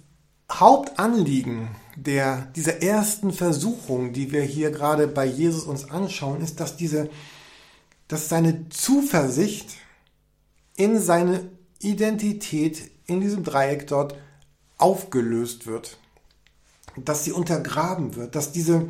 Hauptanliegen 0.51 1.75
der, 1.95 2.48
dieser 2.55 2.81
ersten 2.81 3.33
Versuchung, 3.33 4.13
die 4.13 4.31
wir 4.31 4.43
hier 4.43 4.71
gerade 4.71 5.07
bei 5.07 5.25
Jesus 5.25 5.63
uns 5.63 5.89
anschauen, 5.89 6.41
ist, 6.41 6.60
dass 6.60 6.77
diese, 6.77 7.10
dass 8.07 8.29
seine 8.29 8.69
Zuversicht 8.69 9.69
in 10.75 11.00
seine 11.00 11.50
Identität 11.79 12.92
in 13.05 13.22
diesem 13.22 13.44
Dreieck 13.44 13.87
dort 13.87 14.16
aufgelöst 14.77 15.68
wird, 15.68 15.98
dass 16.96 17.24
sie 17.24 17.31
untergraben 17.31 18.16
wird, 18.16 18.35
dass 18.35 18.51
diese, 18.51 18.89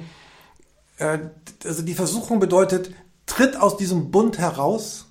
äh, 0.98 1.20
also 1.64 1.82
die 1.82 1.94
Versuchung 1.94 2.40
bedeutet, 2.40 2.94
tritt 3.26 3.56
aus 3.58 3.78
diesem 3.78 4.12
Bund 4.12 4.38
heraus 4.38 5.11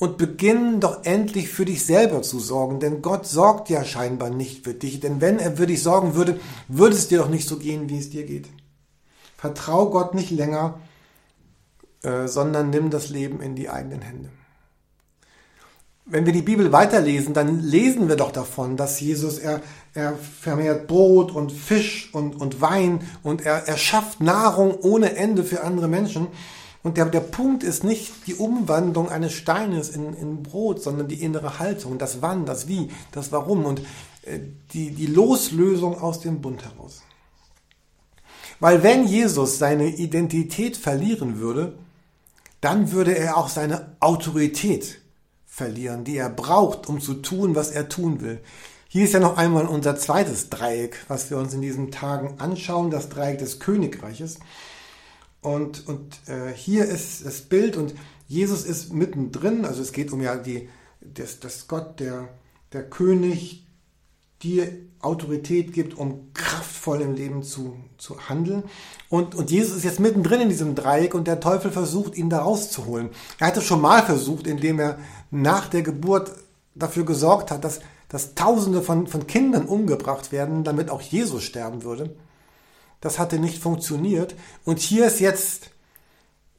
und 0.00 0.16
beginn 0.16 0.80
doch 0.80 1.04
endlich 1.04 1.50
für 1.50 1.66
dich 1.66 1.84
selber 1.84 2.22
zu 2.22 2.40
sorgen, 2.40 2.80
denn 2.80 3.02
Gott 3.02 3.26
sorgt 3.26 3.68
ja 3.68 3.84
scheinbar 3.84 4.30
nicht 4.30 4.64
für 4.64 4.72
dich, 4.72 4.98
denn 4.98 5.20
wenn 5.20 5.38
er 5.38 5.56
für 5.56 5.66
dich 5.66 5.82
sorgen 5.82 6.14
würde, 6.14 6.40
würde 6.68 6.96
es 6.96 7.08
dir 7.08 7.18
doch 7.18 7.28
nicht 7.28 7.46
so 7.46 7.58
gehen, 7.58 7.90
wie 7.90 7.98
es 7.98 8.08
dir 8.08 8.24
geht. 8.24 8.48
Vertrau 9.36 9.90
Gott 9.90 10.14
nicht 10.14 10.30
länger, 10.30 10.80
äh, 12.02 12.26
sondern 12.28 12.70
nimm 12.70 12.88
das 12.88 13.10
Leben 13.10 13.42
in 13.42 13.54
die 13.54 13.68
eigenen 13.68 14.00
Hände. 14.00 14.30
Wenn 16.06 16.24
wir 16.24 16.32
die 16.32 16.42
Bibel 16.42 16.72
weiterlesen, 16.72 17.34
dann 17.34 17.60
lesen 17.60 18.08
wir 18.08 18.16
doch 18.16 18.32
davon, 18.32 18.78
dass 18.78 19.00
Jesus, 19.00 19.38
er, 19.38 19.60
er 19.92 20.14
vermehrt 20.16 20.88
Brot 20.88 21.30
und 21.30 21.52
Fisch 21.52 22.08
und, 22.14 22.40
und 22.40 22.62
Wein 22.62 23.02
und 23.22 23.44
er, 23.44 23.68
er 23.68 23.76
schafft 23.76 24.22
Nahrung 24.22 24.78
ohne 24.80 25.14
Ende 25.16 25.44
für 25.44 25.62
andere 25.62 25.88
Menschen. 25.88 26.28
Und 26.82 26.96
der, 26.96 27.06
der 27.06 27.20
Punkt 27.20 27.62
ist 27.62 27.84
nicht 27.84 28.26
die 28.26 28.34
Umwandlung 28.34 29.10
eines 29.10 29.32
Steines 29.32 29.90
in, 29.90 30.14
in 30.14 30.42
Brot, 30.42 30.82
sondern 30.82 31.08
die 31.08 31.22
innere 31.22 31.58
Haltung, 31.58 31.98
das 31.98 32.22
Wann, 32.22 32.46
das 32.46 32.68
Wie, 32.68 32.90
das 33.12 33.32
Warum 33.32 33.66
und 33.66 33.80
äh, 34.22 34.40
die, 34.72 34.90
die 34.90 35.06
Loslösung 35.06 36.00
aus 36.00 36.20
dem 36.20 36.40
Bund 36.40 36.64
heraus. 36.64 37.02
Weil 38.60 38.82
wenn 38.82 39.06
Jesus 39.06 39.58
seine 39.58 39.88
Identität 39.88 40.76
verlieren 40.76 41.38
würde, 41.38 41.74
dann 42.60 42.92
würde 42.92 43.16
er 43.16 43.36
auch 43.36 43.48
seine 43.48 43.96
Autorität 44.00 45.00
verlieren, 45.46 46.04
die 46.04 46.16
er 46.16 46.30
braucht, 46.30 46.88
um 46.88 47.00
zu 47.00 47.14
tun, 47.14 47.54
was 47.54 47.70
er 47.70 47.88
tun 47.88 48.20
will. 48.20 48.40
Hier 48.88 49.04
ist 49.04 49.14
ja 49.14 49.20
noch 49.20 49.36
einmal 49.36 49.66
unser 49.66 49.96
zweites 49.96 50.50
Dreieck, 50.50 51.04
was 51.08 51.30
wir 51.30 51.38
uns 51.38 51.54
in 51.54 51.62
diesen 51.62 51.90
Tagen 51.90 52.40
anschauen, 52.40 52.90
das 52.90 53.08
Dreieck 53.08 53.38
des 53.38 53.60
Königreiches. 53.60 54.38
Und, 55.42 55.86
und 55.88 56.20
äh, 56.28 56.52
hier 56.54 56.84
ist 56.84 57.24
das 57.24 57.42
Bild 57.42 57.76
und 57.76 57.94
Jesus 58.26 58.64
ist 58.64 58.92
mittendrin, 58.92 59.64
also 59.64 59.82
es 59.82 59.92
geht 59.92 60.12
um 60.12 60.20
ja 60.20 60.36
die, 60.36 60.68
das, 61.00 61.40
das 61.40 61.66
Gott, 61.66 61.98
der, 61.98 62.28
der 62.72 62.88
König, 62.88 63.66
dir 64.42 64.72
Autorität 65.00 65.72
gibt, 65.72 65.96
um 65.98 66.32
kraftvoll 66.34 67.02
im 67.02 67.14
Leben 67.14 67.42
zu, 67.42 67.76
zu 67.98 68.28
handeln. 68.28 68.64
Und, 69.08 69.34
und 69.34 69.50
Jesus 69.50 69.78
ist 69.78 69.84
jetzt 69.84 70.00
mittendrin 70.00 70.42
in 70.42 70.48
diesem 70.48 70.74
Dreieck 70.74 71.14
und 71.14 71.26
der 71.26 71.40
Teufel 71.40 71.70
versucht, 71.70 72.16
ihn 72.16 72.30
da 72.30 72.40
rauszuholen. 72.40 73.10
Er 73.38 73.48
hat 73.48 73.56
es 73.56 73.64
schon 73.64 73.80
mal 73.80 74.02
versucht, 74.02 74.46
indem 74.46 74.78
er 74.78 74.98
nach 75.30 75.68
der 75.68 75.82
Geburt 75.82 76.32
dafür 76.74 77.04
gesorgt 77.04 77.50
hat, 77.50 77.64
dass, 77.64 77.80
dass 78.08 78.34
Tausende 78.34 78.82
von, 78.82 79.06
von 79.06 79.26
Kindern 79.26 79.66
umgebracht 79.66 80.32
werden, 80.32 80.64
damit 80.64 80.90
auch 80.90 81.02
Jesus 81.02 81.42
sterben 81.42 81.82
würde. 81.82 82.14
Das 83.00 83.18
hatte 83.18 83.38
nicht 83.38 83.62
funktioniert. 83.62 84.34
Und 84.64 84.78
hier 84.78 85.06
ist 85.06 85.20
jetzt 85.20 85.70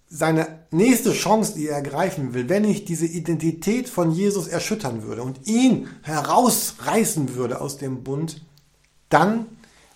seine 0.09 0.65
nächste 0.71 1.13
Chance, 1.13 1.53
die 1.55 1.67
er 1.67 1.77
ergreifen 1.77 2.33
will, 2.33 2.49
wenn 2.49 2.65
ich 2.65 2.83
diese 2.83 3.05
Identität 3.05 3.87
von 3.87 4.11
Jesus 4.11 4.47
erschüttern 4.47 5.03
würde 5.03 5.23
und 5.23 5.47
ihn 5.47 5.87
herausreißen 6.01 7.35
würde 7.35 7.61
aus 7.61 7.77
dem 7.77 8.03
Bund, 8.03 8.43
dann 9.07 9.45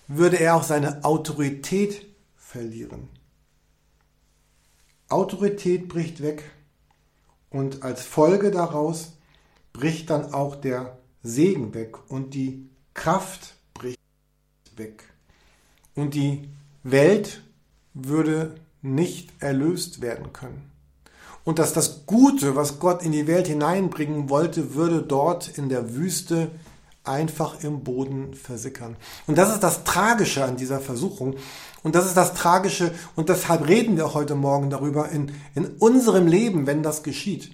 würde 0.08 0.38
er 0.38 0.56
auch 0.56 0.62
seine 0.62 1.04
Autorität 1.04 2.06
verlieren. 2.36 3.08
Autorität 5.08 5.88
bricht 5.88 6.22
weg 6.22 6.50
und 7.50 7.82
als 7.82 8.02
Folge 8.02 8.50
daraus 8.50 9.12
bricht 9.72 10.10
dann 10.10 10.32
auch 10.32 10.56
der 10.56 10.98
Segen 11.22 11.74
weg 11.74 12.10
und 12.10 12.34
die 12.34 12.70
Kraft 12.94 13.54
bricht 13.74 13.98
weg. 14.76 15.04
Und 15.96 16.14
die 16.14 16.48
Welt 16.84 17.42
würde 17.94 18.54
nicht 18.82 19.30
erlöst 19.40 20.00
werden 20.00 20.32
können. 20.32 20.70
Und 21.42 21.58
dass 21.58 21.72
das 21.72 22.06
Gute, 22.06 22.56
was 22.56 22.78
Gott 22.78 23.02
in 23.02 23.12
die 23.12 23.26
Welt 23.26 23.46
hineinbringen 23.46 24.28
wollte, 24.30 24.74
würde 24.74 25.02
dort 25.02 25.48
in 25.58 25.68
der 25.68 25.94
Wüste 25.94 26.50
einfach 27.04 27.62
im 27.62 27.84
Boden 27.84 28.34
versickern. 28.34 28.96
Und 29.26 29.38
das 29.38 29.52
ist 29.52 29.62
das 29.62 29.84
Tragische 29.84 30.44
an 30.44 30.56
dieser 30.56 30.80
Versuchung. 30.80 31.36
Und 31.82 31.94
das 31.94 32.06
ist 32.06 32.16
das 32.16 32.34
Tragische, 32.34 32.92
und 33.14 33.28
deshalb 33.28 33.68
reden 33.68 33.96
wir 33.96 34.12
heute 34.12 34.34
Morgen 34.34 34.70
darüber 34.70 35.08
in, 35.10 35.30
in 35.54 35.66
unserem 35.78 36.26
Leben, 36.26 36.66
wenn 36.66 36.82
das 36.82 37.04
geschieht. 37.04 37.52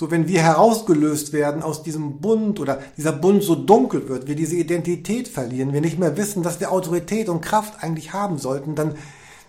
So, 0.00 0.12
wenn 0.12 0.28
wir 0.28 0.40
herausgelöst 0.42 1.32
werden 1.32 1.60
aus 1.60 1.82
diesem 1.82 2.20
Bund 2.20 2.60
oder 2.60 2.80
dieser 2.96 3.10
Bund 3.10 3.42
so 3.42 3.56
dunkel 3.56 4.08
wird, 4.08 4.28
wir 4.28 4.36
diese 4.36 4.54
Identität 4.54 5.26
verlieren, 5.26 5.72
wir 5.72 5.80
nicht 5.80 5.98
mehr 5.98 6.16
wissen, 6.16 6.44
dass 6.44 6.60
wir 6.60 6.70
Autorität 6.70 7.28
und 7.28 7.40
Kraft 7.40 7.82
eigentlich 7.82 8.12
haben 8.12 8.38
sollten, 8.38 8.76
dann 8.76 8.94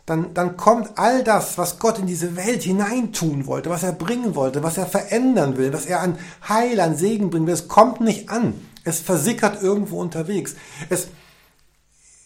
dann, 0.09 0.33
dann 0.33 0.57
kommt 0.57 0.97
all 0.97 1.23
das, 1.23 1.59
was 1.59 1.77
Gott 1.77 1.99
in 1.99 2.07
diese 2.07 2.35
Welt 2.35 2.63
hineintun 2.63 3.45
wollte, 3.45 3.69
was 3.69 3.83
er 3.83 3.91
bringen 3.91 4.33
wollte, 4.33 4.63
was 4.63 4.75
er 4.75 4.88
verändern 4.88 5.55
will, 5.55 5.71
was 5.71 5.85
er 5.85 6.01
an 6.01 6.17
Heil, 6.47 6.79
an 6.79 6.97
Segen 6.97 7.29
bringen 7.29 7.45
will, 7.45 7.53
es 7.53 7.67
kommt 7.67 8.01
nicht 8.01 8.29
an. 8.29 8.55
Es 8.83 9.01
versickert 9.01 9.62
irgendwo 9.62 10.01
unterwegs. 10.01 10.55
Es, 10.89 11.09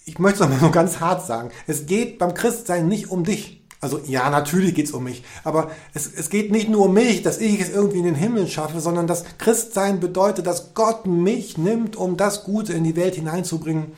ich 0.06 0.18
möchte 0.18 0.46
es 0.46 0.50
mal 0.50 0.60
so 0.60 0.72
ganz 0.72 1.02
hart 1.02 1.26
sagen, 1.26 1.52
es 1.68 1.86
geht 1.86 2.20
beim 2.20 2.34
Christsein 2.34 2.88
nicht 2.88 3.12
um 3.12 3.26
dich. 3.26 3.63
Also 3.84 4.00
ja, 4.06 4.30
natürlich 4.30 4.74
geht 4.76 4.86
es 4.86 4.94
um 4.94 5.04
mich, 5.04 5.26
aber 5.44 5.72
es, 5.94 6.08
es 6.08 6.30
geht 6.30 6.54
nicht 6.54 6.70
nur 6.70 6.86
um 6.86 6.94
mich, 6.94 7.22
dass 7.22 7.38
ich 7.38 7.60
es 7.60 7.70
irgendwie 7.70 7.98
in 7.98 8.06
den 8.06 8.16
Himmel 8.16 8.48
schaffe, 8.48 8.80
sondern 8.80 9.08
das 9.08 9.26
Christsein 9.38 10.00
bedeutet, 10.00 10.48
dass 10.48 10.74
Gott 10.74 11.06
mich 11.06 11.58
nimmt, 11.58 11.98
um 11.98 12.16
das 12.16 12.46
Gute 12.46 12.72
in 12.72 12.86
die 12.86 12.96
Welt 12.96 13.16
hineinzubringen, 13.16 13.92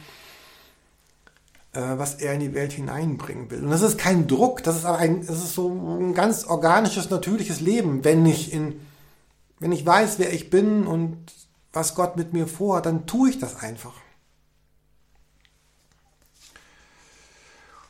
äh, 1.73 1.81
was 1.97 2.15
er 2.15 2.33
in 2.33 2.39
die 2.39 2.55
Welt 2.55 2.73
hineinbringen 2.73 3.51
will. 3.51 3.63
Und 3.63 3.69
das 3.69 3.83
ist 3.83 3.99
kein 3.99 4.25
Druck, 4.25 4.63
das 4.63 4.75
ist 4.75 4.85
aber 4.85 4.97
ein, 4.97 5.23
das 5.23 5.37
ist 5.37 5.53
so 5.53 5.69
ein 5.69 6.15
ganz 6.15 6.45
organisches, 6.45 7.11
natürliches 7.11 7.61
Leben. 7.61 8.03
Wenn 8.03 8.25
ich 8.25 8.53
in, 8.53 8.79
wenn 9.59 9.71
ich 9.71 9.85
weiß, 9.85 10.17
wer 10.17 10.33
ich 10.33 10.49
bin 10.49 10.87
und 10.87 11.15
was 11.73 11.93
Gott 11.93 12.17
mit 12.17 12.33
mir 12.33 12.47
vorhat, 12.47 12.87
dann 12.87 13.05
tue 13.05 13.29
ich 13.29 13.37
das 13.37 13.57
einfach. 13.57 13.93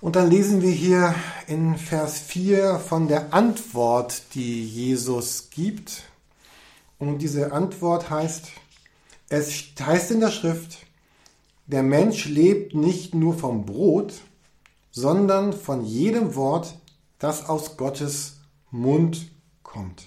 Und 0.06 0.16
dann 0.16 0.30
lesen 0.30 0.62
wir 0.62 0.70
hier 0.70 1.16
in 1.48 1.80
Vers 1.80 2.20
4 2.20 2.78
von 2.78 3.08
der 3.08 3.34
Antwort, 3.34 4.36
die 4.36 4.64
Jesus 4.64 5.50
gibt. 5.50 6.04
Und 7.00 7.24
diese 7.24 7.52
Antwort 7.52 8.12
heißt, 8.12 8.50
es 9.30 9.64
heißt 9.80 10.12
in 10.12 10.20
der 10.20 10.30
Schrift, 10.30 10.86
der 11.66 11.82
Mensch 11.82 12.26
lebt 12.26 12.76
nicht 12.76 13.16
nur 13.16 13.34
vom 13.34 13.66
Brot, 13.66 14.14
sondern 14.92 15.54
von 15.54 15.84
jedem 15.84 16.36
Wort, 16.36 16.78
das 17.18 17.50
aus 17.50 17.76
Gottes 17.76 18.36
Mund 18.70 19.32
kommt. 19.64 20.04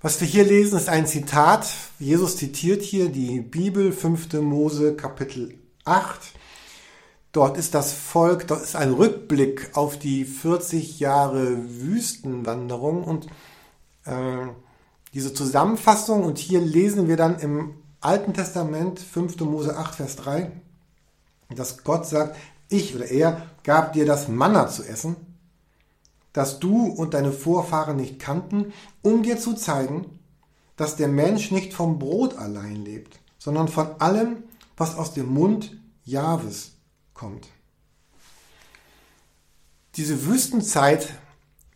Was 0.00 0.18
wir 0.22 0.28
hier 0.28 0.44
lesen, 0.44 0.78
ist 0.78 0.88
ein 0.88 1.06
Zitat. 1.06 1.68
Jesus 1.98 2.38
zitiert 2.38 2.80
hier 2.80 3.10
die 3.10 3.38
Bibel, 3.42 3.92
5. 3.92 4.32
Mose, 4.40 4.96
Kapitel 4.96 5.58
8. 5.84 6.35
Dort 7.36 7.58
ist 7.58 7.74
das 7.74 7.92
Volk, 7.92 8.46
dort 8.46 8.62
ist 8.62 8.76
ein 8.76 8.94
Rückblick 8.94 9.76
auf 9.76 9.98
die 9.98 10.24
40 10.24 11.00
Jahre 11.00 11.58
Wüstenwanderung 11.68 13.04
und 13.04 13.26
äh, 14.06 14.46
diese 15.12 15.34
Zusammenfassung. 15.34 16.24
Und 16.24 16.38
hier 16.38 16.62
lesen 16.62 17.08
wir 17.08 17.18
dann 17.18 17.38
im 17.38 17.74
Alten 18.00 18.32
Testament, 18.32 19.00
5. 19.00 19.38
Mose 19.40 19.76
8, 19.76 19.96
Vers 19.96 20.16
3, 20.16 20.50
dass 21.54 21.84
Gott 21.84 22.06
sagt, 22.06 22.38
ich 22.70 22.96
oder 22.96 23.04
er 23.04 23.42
gab 23.64 23.92
dir 23.92 24.06
das 24.06 24.28
Manna 24.28 24.68
zu 24.68 24.82
essen 24.82 25.16
das 26.32 26.58
du 26.58 26.86
und 26.86 27.12
deine 27.12 27.32
Vorfahren 27.32 27.96
nicht 27.96 28.18
kannten, 28.18 28.72
um 29.02 29.22
dir 29.22 29.38
zu 29.38 29.54
zeigen, 29.54 30.18
dass 30.76 30.96
der 30.96 31.08
Mensch 31.08 31.50
nicht 31.50 31.74
vom 31.74 31.98
Brot 31.98 32.36
allein 32.36 32.84
lebt, 32.84 33.20
sondern 33.38 33.68
von 33.68 33.98
allem, 34.00 34.44
was 34.78 34.96
aus 34.96 35.14
dem 35.14 35.32
Mund 35.32 35.78
Jahwes 36.04 36.75
kommt. 37.16 37.48
Diese 39.96 40.26
Wüstenzeit 40.26 41.08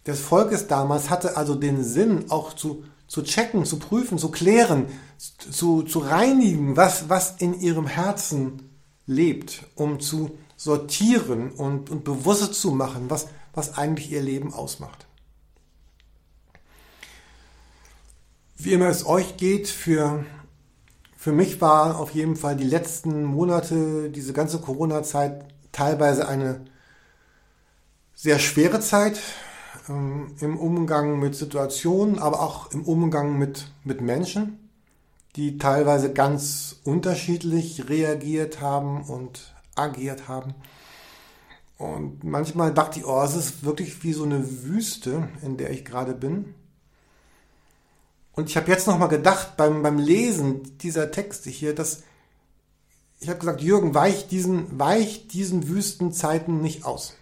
des 0.06 0.20
Volkes 0.20 0.66
damals 0.66 1.08
hatte 1.08 1.36
also 1.36 1.54
den 1.54 1.82
Sinn, 1.82 2.30
auch 2.30 2.52
zu, 2.52 2.84
zu 3.06 3.22
checken, 3.22 3.64
zu 3.64 3.78
prüfen, 3.78 4.18
zu 4.18 4.30
klären, 4.30 4.86
zu, 5.18 5.82
zu 5.82 6.00
reinigen, 6.00 6.76
was, 6.76 7.08
was 7.08 7.36
in 7.38 7.58
ihrem 7.58 7.86
Herzen 7.86 8.70
lebt, 9.06 9.64
um 9.74 10.00
zu 10.00 10.38
sortieren 10.56 11.50
und, 11.52 11.88
und 11.88 12.04
bewusst 12.04 12.54
zu 12.54 12.70
machen, 12.72 13.08
was, 13.08 13.28
was 13.54 13.78
eigentlich 13.78 14.12
ihr 14.12 14.22
Leben 14.22 14.52
ausmacht. 14.52 15.06
Wie 18.56 18.74
immer 18.74 18.88
es 18.88 19.06
euch 19.06 19.38
geht, 19.38 19.68
für, 19.68 20.26
für 21.20 21.32
mich 21.32 21.60
war 21.60 22.00
auf 22.00 22.12
jeden 22.12 22.34
Fall 22.34 22.56
die 22.56 22.64
letzten 22.64 23.24
Monate, 23.24 24.08
diese 24.08 24.32
ganze 24.32 24.58
Corona-Zeit 24.58 25.44
teilweise 25.70 26.26
eine 26.26 26.62
sehr 28.14 28.38
schwere 28.38 28.80
Zeit 28.80 29.20
ähm, 29.90 30.34
im 30.40 30.56
Umgang 30.56 31.18
mit 31.18 31.34
Situationen, 31.34 32.18
aber 32.18 32.40
auch 32.40 32.72
im 32.72 32.84
Umgang 32.84 33.36
mit, 33.36 33.70
mit 33.84 34.00
Menschen, 34.00 34.70
die 35.36 35.58
teilweise 35.58 36.10
ganz 36.14 36.76
unterschiedlich 36.84 37.90
reagiert 37.90 38.62
haben 38.62 39.02
und 39.02 39.54
agiert 39.74 40.26
haben. 40.26 40.54
Und 41.76 42.24
manchmal 42.24 42.72
dachte 42.72 42.98
ich, 42.98 43.04
oh, 43.04 43.22
es 43.22 43.36
ist 43.36 43.62
wirklich 43.62 44.02
wie 44.04 44.14
so 44.14 44.24
eine 44.24 44.62
Wüste, 44.62 45.28
in 45.42 45.58
der 45.58 45.68
ich 45.68 45.84
gerade 45.84 46.14
bin. 46.14 46.54
Und 48.40 48.48
ich 48.48 48.56
habe 48.56 48.70
jetzt 48.70 48.86
nochmal 48.86 49.08
gedacht 49.08 49.58
beim, 49.58 49.82
beim 49.82 49.98
Lesen 49.98 50.78
dieser 50.78 51.10
Texte 51.10 51.50
hier, 51.50 51.74
dass 51.74 52.04
ich 53.20 53.28
habe 53.28 53.38
gesagt, 53.38 53.60
Jürgen, 53.60 53.94
weich 53.94 54.28
diesen, 54.28 54.78
weich 54.78 55.28
diesen 55.28 55.68
Wüstenzeiten 55.68 56.62
nicht 56.62 56.86
aus. 56.86 57.16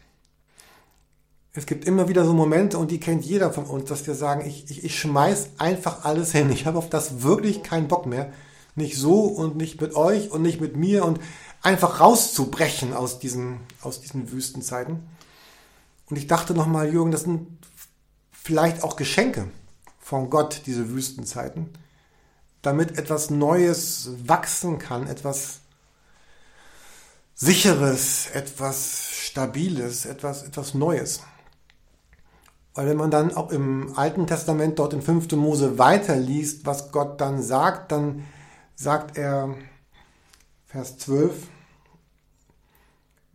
Es 1.54 1.66
gibt 1.66 1.87
immer 1.87 2.09
wieder 2.09 2.24
so 2.24 2.35
Momente, 2.35 2.78
und 2.78 2.92
die 2.92 3.00
kennt 3.00 3.24
jeder 3.24 3.52
von 3.52 3.64
uns, 3.64 3.88
dass 3.88 4.07
wir 4.07 4.14
sagen, 4.14 4.46
ich, 4.46 4.70
ich, 4.70 4.85
ich 4.85 5.00
schmeiß 5.00 5.48
einfach 5.59 6.04
alles 6.04 6.31
hin. 6.31 6.52
Ich 6.52 6.66
habe 6.66 6.78
auf 6.78 6.88
das 6.88 7.24
wirklich 7.24 7.64
keinen 7.64 7.88
Bock 7.88 8.07
mehr. 8.07 8.33
Nicht 8.76 8.96
so 8.96 9.22
und 9.24 9.57
nicht 9.57 9.81
mit 9.81 9.96
euch 9.96 10.31
und 10.31 10.42
nicht 10.42 10.61
mit 10.61 10.76
mir 10.76 11.04
und 11.04 11.18
einfach 11.62 11.98
rauszubrechen 11.98 12.94
aus 12.94 13.18
diesen, 13.18 13.59
aus 13.83 14.00
diesen 14.00 14.31
Wüstenzeiten. 14.31 15.00
Und 16.09 16.16
ich 16.16 16.28
dachte 16.28 16.54
nochmal, 16.54 16.92
Jürgen, 16.92 17.11
das 17.11 17.22
sind 17.22 17.48
vielleicht 18.31 18.85
auch 18.85 18.94
Geschenke 18.94 19.48
von 20.09 20.31
Gott, 20.31 20.62
diese 20.64 20.88
Wüstenzeiten, 20.88 21.68
damit 22.62 22.97
etwas 22.97 23.29
Neues 23.29 24.09
wachsen 24.25 24.79
kann, 24.79 25.07
etwas 25.07 25.61
Sicheres, 27.35 28.31
etwas 28.33 29.11
Stabiles, 29.12 30.07
etwas, 30.07 30.44
etwas 30.44 30.73
Neues. 30.73 31.21
Weil 32.73 32.87
wenn 32.87 32.97
man 32.97 33.11
dann 33.11 33.35
auch 33.37 33.51
im 33.51 33.99
Alten 33.99 34.27
Testament 34.27 34.79
dort 34.79 34.94
in 34.94 35.03
5. 35.03 35.31
Mose 35.33 35.77
weiterliest, 35.77 36.64
was 36.64 36.90
Gott 36.90 37.21
dann 37.21 37.42
sagt, 37.42 37.92
dann 37.92 38.25
sagt 38.77 39.18
er, 39.18 39.57
Vers 40.64 40.97
12, 40.97 41.35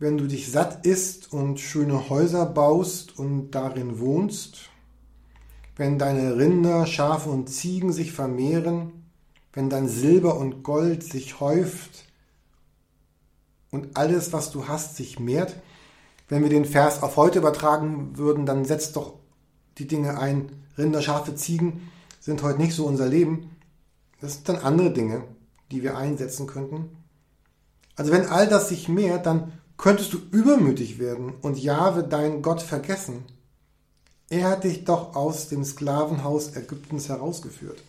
wenn 0.00 0.18
du 0.18 0.26
dich 0.26 0.50
satt 0.50 0.84
isst 0.84 1.32
und 1.32 1.60
schöne 1.60 2.10
Häuser 2.10 2.46
baust 2.46 3.16
und 3.16 3.52
darin 3.52 4.00
wohnst, 4.00 4.70
wenn 5.76 5.98
deine 5.98 6.36
Rinder, 6.36 6.86
Schafe 6.86 7.30
und 7.30 7.48
Ziegen 7.48 7.92
sich 7.92 8.12
vermehren, 8.12 8.92
wenn 9.52 9.70
dein 9.70 9.88
Silber 9.88 10.36
und 10.36 10.62
Gold 10.62 11.02
sich 11.02 11.40
häuft 11.40 12.04
und 13.70 13.96
alles, 13.96 14.32
was 14.32 14.50
du 14.50 14.68
hast, 14.68 14.96
sich 14.96 15.18
mehrt. 15.18 15.56
Wenn 16.28 16.42
wir 16.42 16.50
den 16.50 16.64
Vers 16.64 17.02
auf 17.02 17.16
heute 17.16 17.40
übertragen 17.40 18.16
würden, 18.16 18.46
dann 18.46 18.64
setzt 18.64 18.96
doch 18.96 19.14
die 19.78 19.86
Dinge 19.86 20.18
ein. 20.18 20.50
Rinder, 20.78 21.02
Schafe, 21.02 21.34
Ziegen 21.34 21.90
sind 22.20 22.42
heute 22.42 22.60
nicht 22.60 22.74
so 22.74 22.86
unser 22.86 23.06
Leben. 23.06 23.50
Das 24.20 24.34
sind 24.34 24.48
dann 24.48 24.56
andere 24.58 24.92
Dinge, 24.92 25.24
die 25.70 25.82
wir 25.82 25.96
einsetzen 25.96 26.46
könnten. 26.46 26.96
Also 27.96 28.10
wenn 28.10 28.26
all 28.26 28.48
das 28.48 28.68
sich 28.68 28.88
mehrt, 28.88 29.26
dann 29.26 29.52
könntest 29.76 30.12
du 30.12 30.18
übermütig 30.30 30.98
werden 30.98 31.32
und 31.42 31.58
Jahwe 31.58 32.04
deinen 32.04 32.42
Gott 32.42 32.62
vergessen. 32.62 33.24
Er 34.34 34.48
hat 34.48 34.64
dich 34.64 34.84
doch 34.84 35.14
aus 35.14 35.48
dem 35.48 35.64
Sklavenhaus 35.64 36.56
Ägyptens 36.56 37.08
herausgeführt. 37.08 37.80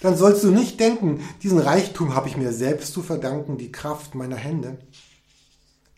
Dann 0.00 0.16
sollst 0.16 0.42
du 0.42 0.50
nicht 0.50 0.80
denken, 0.80 1.20
diesen 1.42 1.58
Reichtum 1.58 2.14
habe 2.14 2.28
ich 2.28 2.38
mir 2.38 2.52
selbst 2.54 2.94
zu 2.94 3.02
verdanken, 3.02 3.58
die 3.58 3.70
Kraft 3.70 4.14
meiner 4.14 4.36
Hände. 4.36 4.78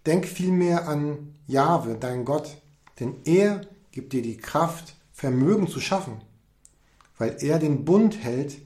Denk 0.06 0.26
vielmehr 0.26 0.88
an 0.88 1.36
Jahwe, 1.46 1.96
dein 2.00 2.24
Gott, 2.24 2.56
denn 2.98 3.14
er 3.24 3.60
gibt 3.92 4.12
dir 4.12 4.22
die 4.22 4.38
Kraft, 4.38 4.96
Vermögen 5.12 5.68
zu 5.68 5.80
schaffen, 5.80 6.20
weil 7.16 7.36
er 7.40 7.60
den 7.60 7.84
Bund 7.84 8.24
hält, 8.24 8.56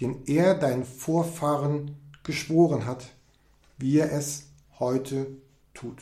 den 0.00 0.22
er 0.26 0.54
deinen 0.54 0.84
Vorfahren 0.84 1.96
geschworen 2.22 2.86
hat 2.86 3.06
wie 3.78 3.98
er 3.98 4.12
es 4.12 4.44
heute 4.78 5.26
tut. 5.74 5.98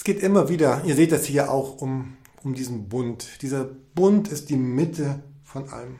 Es 0.00 0.04
geht 0.04 0.22
immer 0.22 0.48
wieder, 0.48 0.80
ihr 0.86 0.96
seht 0.96 1.12
das 1.12 1.26
hier 1.26 1.52
auch 1.52 1.82
um, 1.82 2.16
um 2.42 2.54
diesen 2.54 2.88
Bund. 2.88 3.42
Dieser 3.42 3.68
Bund 3.94 4.28
ist 4.28 4.48
die 4.48 4.56
Mitte 4.56 5.22
von 5.44 5.68
allem. 5.68 5.96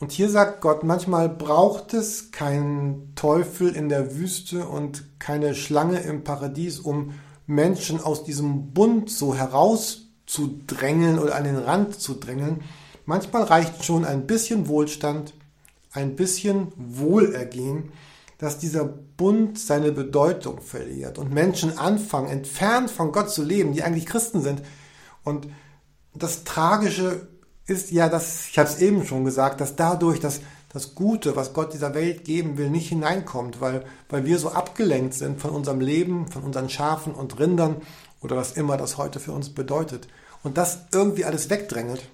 Und 0.00 0.10
hier 0.10 0.28
sagt 0.28 0.60
Gott, 0.60 0.82
manchmal 0.82 1.28
braucht 1.28 1.94
es 1.94 2.32
keinen 2.32 3.12
Teufel 3.14 3.76
in 3.76 3.88
der 3.88 4.16
Wüste 4.16 4.66
und 4.66 5.04
keine 5.20 5.54
Schlange 5.54 6.00
im 6.00 6.24
Paradies, 6.24 6.80
um 6.80 7.14
Menschen 7.46 8.00
aus 8.00 8.24
diesem 8.24 8.72
Bund 8.72 9.08
so 9.08 9.36
herauszudrängeln 9.36 11.20
oder 11.20 11.36
an 11.36 11.44
den 11.44 11.58
Rand 11.58 12.00
zu 12.00 12.14
drängeln. 12.14 12.64
Manchmal 13.06 13.44
reicht 13.44 13.84
schon 13.84 14.04
ein 14.04 14.26
bisschen 14.26 14.66
Wohlstand, 14.66 15.32
ein 15.92 16.16
bisschen 16.16 16.72
Wohlergehen, 16.74 17.92
dass 18.38 18.58
dieser 18.58 18.84
Bund 18.84 19.58
seine 19.58 19.90
Bedeutung 19.90 20.60
verliert 20.60 21.18
und 21.18 21.34
Menschen 21.34 21.76
anfangen, 21.76 22.28
entfernt 22.28 22.90
von 22.90 23.10
Gott 23.10 23.30
zu 23.30 23.42
leben, 23.42 23.72
die 23.72 23.82
eigentlich 23.82 24.06
Christen 24.06 24.42
sind. 24.42 24.62
Und 25.24 25.48
das 26.14 26.44
Tragische 26.44 27.26
ist 27.66 27.90
ja, 27.90 28.08
dass, 28.08 28.48
ich 28.48 28.58
habe 28.58 28.68
es 28.68 28.80
eben 28.80 29.04
schon 29.04 29.24
gesagt, 29.24 29.60
dass 29.60 29.74
dadurch 29.76 30.20
das, 30.20 30.40
das 30.72 30.94
Gute, 30.94 31.34
was 31.34 31.52
Gott 31.52 31.74
dieser 31.74 31.94
Welt 31.94 32.24
geben 32.24 32.58
will, 32.58 32.70
nicht 32.70 32.88
hineinkommt, 32.88 33.60
weil, 33.60 33.84
weil 34.08 34.24
wir 34.24 34.38
so 34.38 34.50
abgelenkt 34.50 35.14
sind 35.14 35.40
von 35.40 35.50
unserem 35.50 35.80
Leben, 35.80 36.28
von 36.28 36.44
unseren 36.44 36.70
Schafen 36.70 37.14
und 37.14 37.38
Rindern 37.40 37.76
oder 38.20 38.36
was 38.36 38.52
immer 38.52 38.76
das 38.76 38.98
heute 38.98 39.18
für 39.18 39.32
uns 39.32 39.50
bedeutet. 39.50 40.08
Und 40.44 40.56
das 40.56 40.86
irgendwie 40.92 41.24
alles 41.24 41.50
wegdrängelt. 41.50 42.08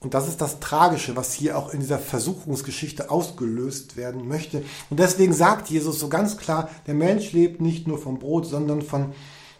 Und 0.00 0.14
das 0.14 0.28
ist 0.28 0.40
das 0.40 0.60
Tragische, 0.60 1.14
was 1.14 1.34
hier 1.34 1.58
auch 1.58 1.74
in 1.74 1.80
dieser 1.80 1.98
Versuchungsgeschichte 1.98 3.10
ausgelöst 3.10 3.98
werden 3.98 4.26
möchte. 4.26 4.64
Und 4.88 4.98
deswegen 4.98 5.34
sagt 5.34 5.68
Jesus 5.68 6.00
so 6.00 6.08
ganz 6.08 6.38
klar, 6.38 6.70
der 6.86 6.94
Mensch 6.94 7.32
lebt 7.32 7.60
nicht 7.60 7.86
nur 7.86 7.98
vom 7.98 8.18
Brot, 8.18 8.46
sondern 8.46 8.80
von 8.80 9.12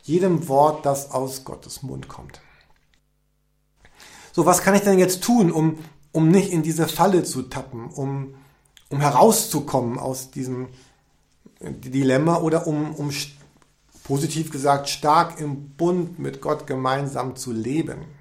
jedem 0.03 0.49
Wort, 0.49 0.87
das 0.87 1.11
aus 1.11 1.45
Gottes 1.45 1.83
Mund 1.83 2.09
kommt. 2.09 2.41
So, 4.33 4.47
was 4.47 4.63
kann 4.63 4.75
ich 4.75 4.81
denn 4.81 4.99
jetzt 4.99 5.23
tun, 5.23 5.53
um, 5.53 5.79
um 6.11 6.31
nicht 6.31 6.51
in 6.53 6.63
diese 6.63 6.89
Falle 6.89 7.23
zu 7.23 7.43
tappen, 7.43 7.91
um, 7.91 8.35
um 8.89 9.01
herauszukommen 9.01 9.99
aus 9.99 10.31
diesem 10.31 10.69
Dilemma 11.61 12.39
oder 12.39 12.67
um, 12.67 12.95
um 12.95 13.11
positiv 14.05 14.51
gesagt 14.51 14.89
stark 14.89 15.39
im 15.39 15.71
Bund 15.77 16.19
mit 16.19 16.41
Gott 16.41 16.67
gemeinsam 16.67 17.37
zu 17.37 17.53
leben? 17.53 18.20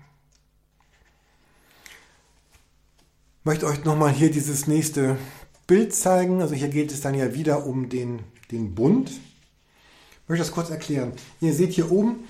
Möchte 3.49 3.65
euch 3.65 3.83
nochmal 3.83 4.12
hier 4.12 4.29
dieses 4.29 4.67
nächste 4.67 5.17
Bild 5.65 5.95
zeigen. 5.95 6.39
Also 6.39 6.53
hier 6.53 6.67
geht 6.67 6.91
es 6.91 7.01
dann 7.01 7.15
ja 7.15 7.33
wieder 7.33 7.65
um 7.65 7.89
den, 7.89 8.19
den 8.51 8.75
Bund. 8.75 9.09
Ich 9.09 10.29
möchte 10.29 10.45
das 10.45 10.51
kurz 10.51 10.69
erklären. 10.69 11.13
Ihr 11.41 11.55
seht 11.55 11.73
hier 11.73 11.91
oben 11.91 12.25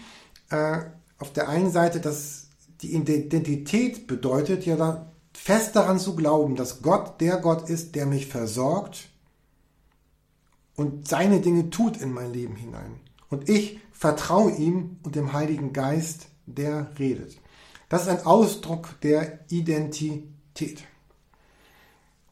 äh, 0.50 0.78
auf 1.18 1.34
der 1.34 1.50
einen 1.50 1.72
Seite 1.72 2.00
das, 2.00 2.48
die 2.82 2.94
Identität 2.94 4.08
bedeutet 4.08 4.66
ja 4.66 4.78
da, 4.78 5.12
fest 5.34 5.76
daran 5.76 6.00
zu 6.00 6.16
glauben, 6.16 6.56
dass 6.56 6.82
Gott 6.82 7.20
der 7.20 7.36
Gott 7.36 7.70
ist, 7.70 7.96
der 7.96 8.06
mich 8.06 8.28
versorgt 8.28 9.10
und 10.78 11.06
seine 11.06 11.42
Dinge 11.42 11.70
tut 11.70 11.98
in 11.98 12.14
mein 12.14 12.32
Leben 12.32 12.56
hinein. 12.56 13.02
Und 13.28 13.50
ich 13.50 13.82
vertraue 13.92 14.52
ihm 14.52 14.96
und 15.04 15.16
dem 15.18 15.34
Heiligen 15.34 15.74
Geist, 15.74 16.28
der 16.46 16.98
redet. 16.98 17.42
Das 17.90 18.04
ist 18.04 18.08
ein 18.08 18.26
Ausdruck 18.26 19.02
der 19.02 19.40
Identität. 19.50 20.86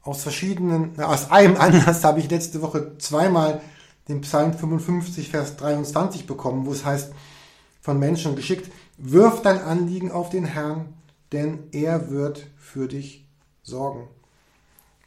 Aus 0.07 0.23
verschiedenen, 0.23 0.97
aus 1.01 1.31
einem 1.31 1.57
Anlass 1.59 2.05
habe 2.05 2.21
ich 2.21 2.29
letzte 2.29 2.61
Woche 2.61 2.97
zweimal 2.97 3.59
den 4.07 4.21
Psalm 4.21 4.53
55, 4.53 5.29
Vers 5.29 5.57
23 5.57 6.25
bekommen, 6.25 6.65
wo 6.65 6.71
es 6.71 6.85
heißt, 6.85 7.11
von 7.81 7.99
Menschen 7.99 8.37
geschickt, 8.37 8.71
wirf 8.97 9.41
dein 9.41 9.59
Anliegen 9.61 10.09
auf 10.09 10.29
den 10.29 10.45
Herrn, 10.45 10.93
denn 11.33 11.59
er 11.73 12.09
wird 12.09 12.47
für 12.57 12.87
dich 12.87 13.27
sorgen. 13.63 14.07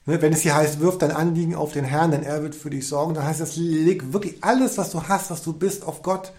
Ne, 0.05 0.21
wenn 0.21 0.35
es 0.35 0.43
hier 0.43 0.55
heißt, 0.55 0.81
wirf 0.81 0.99
dein 0.99 1.13
Anliegen 1.13 1.55
auf 1.55 1.73
den 1.73 1.85
Herrn, 1.85 2.11
denn 2.11 2.23
er 2.23 2.43
wird 2.43 2.55
für 2.55 2.69
dich 2.69 2.87
sorgen, 2.87 3.15
dann 3.15 3.25
heißt 3.25 3.41
das, 3.41 3.57
leg 3.57 4.13
wirklich 4.13 4.45
alles, 4.45 4.77
was 4.77 4.91
du 4.91 5.03
hast, 5.05 5.31
was 5.31 5.43
du 5.43 5.55
bist, 5.55 5.87
auf 5.87 6.03
Gott. 6.03 6.33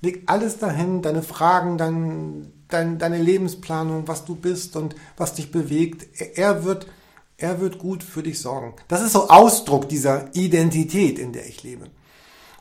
Leg 0.00 0.24
alles 0.26 0.58
dahin, 0.58 1.00
deine 1.00 1.22
Fragen, 1.22 1.78
dein, 1.78 2.52
dein, 2.66 2.98
deine 2.98 3.18
Lebensplanung, 3.18 4.08
was 4.08 4.24
du 4.24 4.34
bist 4.34 4.74
und 4.74 4.96
was 5.16 5.34
dich 5.34 5.52
bewegt. 5.52 6.08
Er 6.36 6.64
wird, 6.64 6.88
er 7.40 7.60
wird 7.60 7.78
gut 7.78 8.02
für 8.02 8.22
dich 8.22 8.40
sorgen. 8.40 8.74
Das 8.88 9.02
ist 9.02 9.12
so 9.12 9.28
Ausdruck 9.28 9.88
dieser 9.88 10.34
Identität, 10.34 11.18
in 11.18 11.32
der 11.32 11.46
ich 11.46 11.62
lebe. 11.62 11.86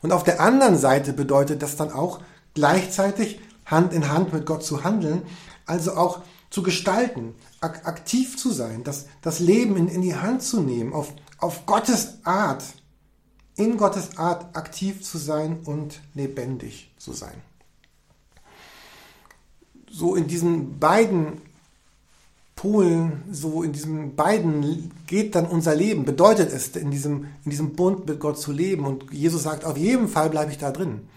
Und 0.02 0.12
auf 0.12 0.24
der 0.24 0.40
anderen 0.40 0.78
Seite 0.78 1.14
bedeutet 1.14 1.62
das 1.62 1.76
dann 1.76 1.92
auch 1.92 2.22
gleichzeitig 2.54 3.40
Hand 3.66 3.94
in 3.94 4.10
Hand 4.10 4.34
mit 4.34 4.46
Gott 4.46 4.64
zu 4.64 4.84
handeln, 4.84 5.24
also 5.66 5.94
auch 5.94 6.22
zu 6.50 6.64
gestalten, 6.64 7.36
ak 7.62 7.86
aktiv 7.86 8.38
zu 8.38 8.52
sein, 8.52 8.84
das, 8.84 9.06
das 9.22 9.40
Leben 9.40 9.78
in, 9.78 9.88
in 9.88 10.02
die 10.02 10.16
Hand 10.16 10.42
zu 10.42 10.62
nehmen, 10.62 10.94
auf, 10.94 11.14
auf 11.38 11.66
Gottes 11.66 12.20
Art, 12.24 12.64
in 13.56 13.78
Gottes 13.78 14.18
Art 14.18 14.56
aktiv 14.58 15.04
zu 15.04 15.18
sein 15.18 15.60
und 15.66 16.00
lebendig 16.16 16.92
zu 16.98 17.12
sein. 17.12 17.42
So 19.92 20.16
in 20.16 20.28
diesen 20.28 20.80
beiden 20.80 21.42
Polen, 22.60 23.24
so 23.32 23.64
in 23.64 23.72
diesen 23.72 24.18
beiden 24.18 24.92
geht 25.08 25.34
dann 25.36 25.46
unser 25.46 25.76
Leben, 25.76 26.04
bedeutet 26.04 26.52
es, 26.52 26.76
in 26.76 26.92
diesem, 26.92 27.28
in 27.46 27.52
diesem 27.52 27.74
Bund 27.74 28.06
mit 28.06 28.20
Gott 28.20 28.38
zu 28.38 28.52
leben. 28.52 28.86
Und 28.86 29.14
Jesus 29.14 29.44
sagt, 29.44 29.64
auf 29.64 29.78
jeden 29.78 30.10
Fall 30.10 30.30
bleibe 30.30 30.52
ich 30.52 30.58
da 30.58 30.72
drin. 30.72 31.08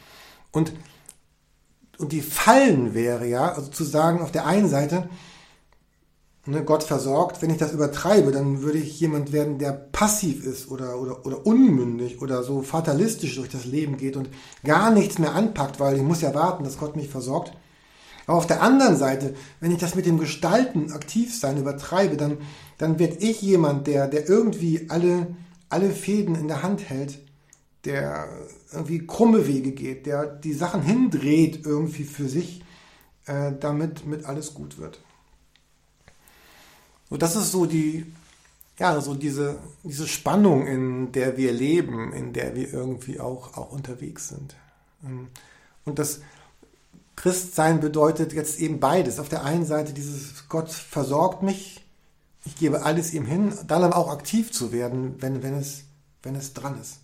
Und, 0.53 0.73
und 1.99 2.13
die 2.13 2.21
Fallen 2.21 2.95
wäre 2.95 3.27
ja, 3.27 3.55
also 3.55 3.73
zu 3.73 3.83
sagen, 3.83 4.23
auf 4.23 4.31
der 4.31 4.47
einen 4.47 4.69
Seite, 4.69 5.09
ne, 6.47 6.63
Gott 6.63 6.85
versorgt. 6.85 7.43
Wenn 7.43 7.51
ich 7.51 7.59
das 7.59 7.73
übertreibe, 7.73 8.31
dann 8.31 8.63
würde 8.63 8.79
ich 8.79 9.01
jemand 9.01 9.33
werden, 9.33 9.59
der 9.59 9.73
passiv 9.73 10.47
ist 10.47 10.71
oder, 10.71 11.01
oder, 11.01 11.27
oder 11.27 11.45
unmündig 11.45 12.23
oder 12.23 12.45
so 12.45 12.63
fatalistisch 12.63 13.35
durch 13.35 13.49
das 13.49 13.65
Leben 13.65 13.97
geht 13.97 14.17
und 14.17 14.31
gar 14.63 14.93
nichts 14.93 15.19
mehr 15.19 15.35
anpackt, 15.35 15.81
weil 15.81 15.97
ich 15.97 16.03
muss 16.03 16.21
ja 16.21 16.33
warten, 16.35 16.63
dass 16.63 16.79
Gott 16.79 16.95
mich 16.95 17.09
versorgt. 17.09 17.53
Aber 18.27 18.39
auf 18.39 18.47
der 18.47 18.63
anderen 18.63 18.97
Seite, 18.97 19.35
wenn 19.61 19.73
ich 19.73 19.79
das 19.79 19.95
mit 19.95 20.07
dem 20.07 20.19
Gestalten, 20.19 20.93
aktiv 20.93 21.37
sein 21.37 21.59
übertreibe, 21.59 22.17
dann, 22.17 22.39
dann 22.79 22.99
werde 22.99 23.17
ich 23.17 23.43
jemand, 23.43 23.87
der, 23.87 24.09
der 24.09 24.29
irgendwie 24.29 24.89
alle, 24.91 25.35
alle 25.69 25.91
Fäden 25.91 26.35
in 26.35 26.49
der 26.49 26.63
Hand 26.63 26.89
hält, 26.89 27.19
der 27.85 28.29
irgendwie 28.73 29.07
krumme 29.07 29.47
Wege 29.47 29.73
geht, 29.73 30.07
der 30.07 30.27
die 30.27 30.53
Sachen 30.53 30.83
hindreht 30.83 31.67
irgendwie 31.67 32.05
für 32.05 32.29
sich, 32.29 32.63
äh, 33.27 33.53
damit 33.59 34.07
mit 34.07 34.25
alles 34.25 34.55
gut 34.55 34.79
wird. 34.79 35.01
Und 37.11 37.23
das 37.23 37.37
ist 37.37 37.51
so 37.51 37.67
die, 37.67 38.07
ja, 38.79 39.01
so 39.01 39.15
diese, 39.15 39.59
diese 39.83 40.09
Spannung, 40.09 40.67
in 40.67 41.13
der 41.13 41.37
wir 41.37 41.53
leben, 41.53 42.13
in 42.13 42.33
der 42.33 42.55
wir 42.55 42.73
irgendwie 42.73 43.21
auch, 43.21 43.57
auch 43.57 43.71
unterwegs 43.71 44.29
sind. 44.29 44.57
Und 45.85 45.99
das 45.99 46.21
Christsein 47.23 47.79
bedeutet 47.79 48.33
jetzt 48.33 48.59
eben 48.59 48.81
beides. 48.81 49.21
Auf 49.21 49.29
der 49.29 49.45
einen 49.45 49.65
Seite 49.65 49.93
dieses 49.93 50.49
Gott 50.49 50.73
versorgt 50.73 51.45
mich, 51.45 51.81
ich 52.45 52.57
gebe 52.57 52.83
alles 52.83 53.15
ihm 53.15 53.27
hin, 53.27 53.57
dann 53.69 53.85
aber 53.85 53.97
auch 53.97 54.11
aktiv 54.11 54.51
zu 54.51 54.73
werden, 54.73 55.23
wenn, 55.23 55.41
wenn, 55.45 55.55
es, 55.55 55.85
wenn 56.25 56.35
es 56.35 56.53
dran 56.53 56.81
ist. 56.81 56.99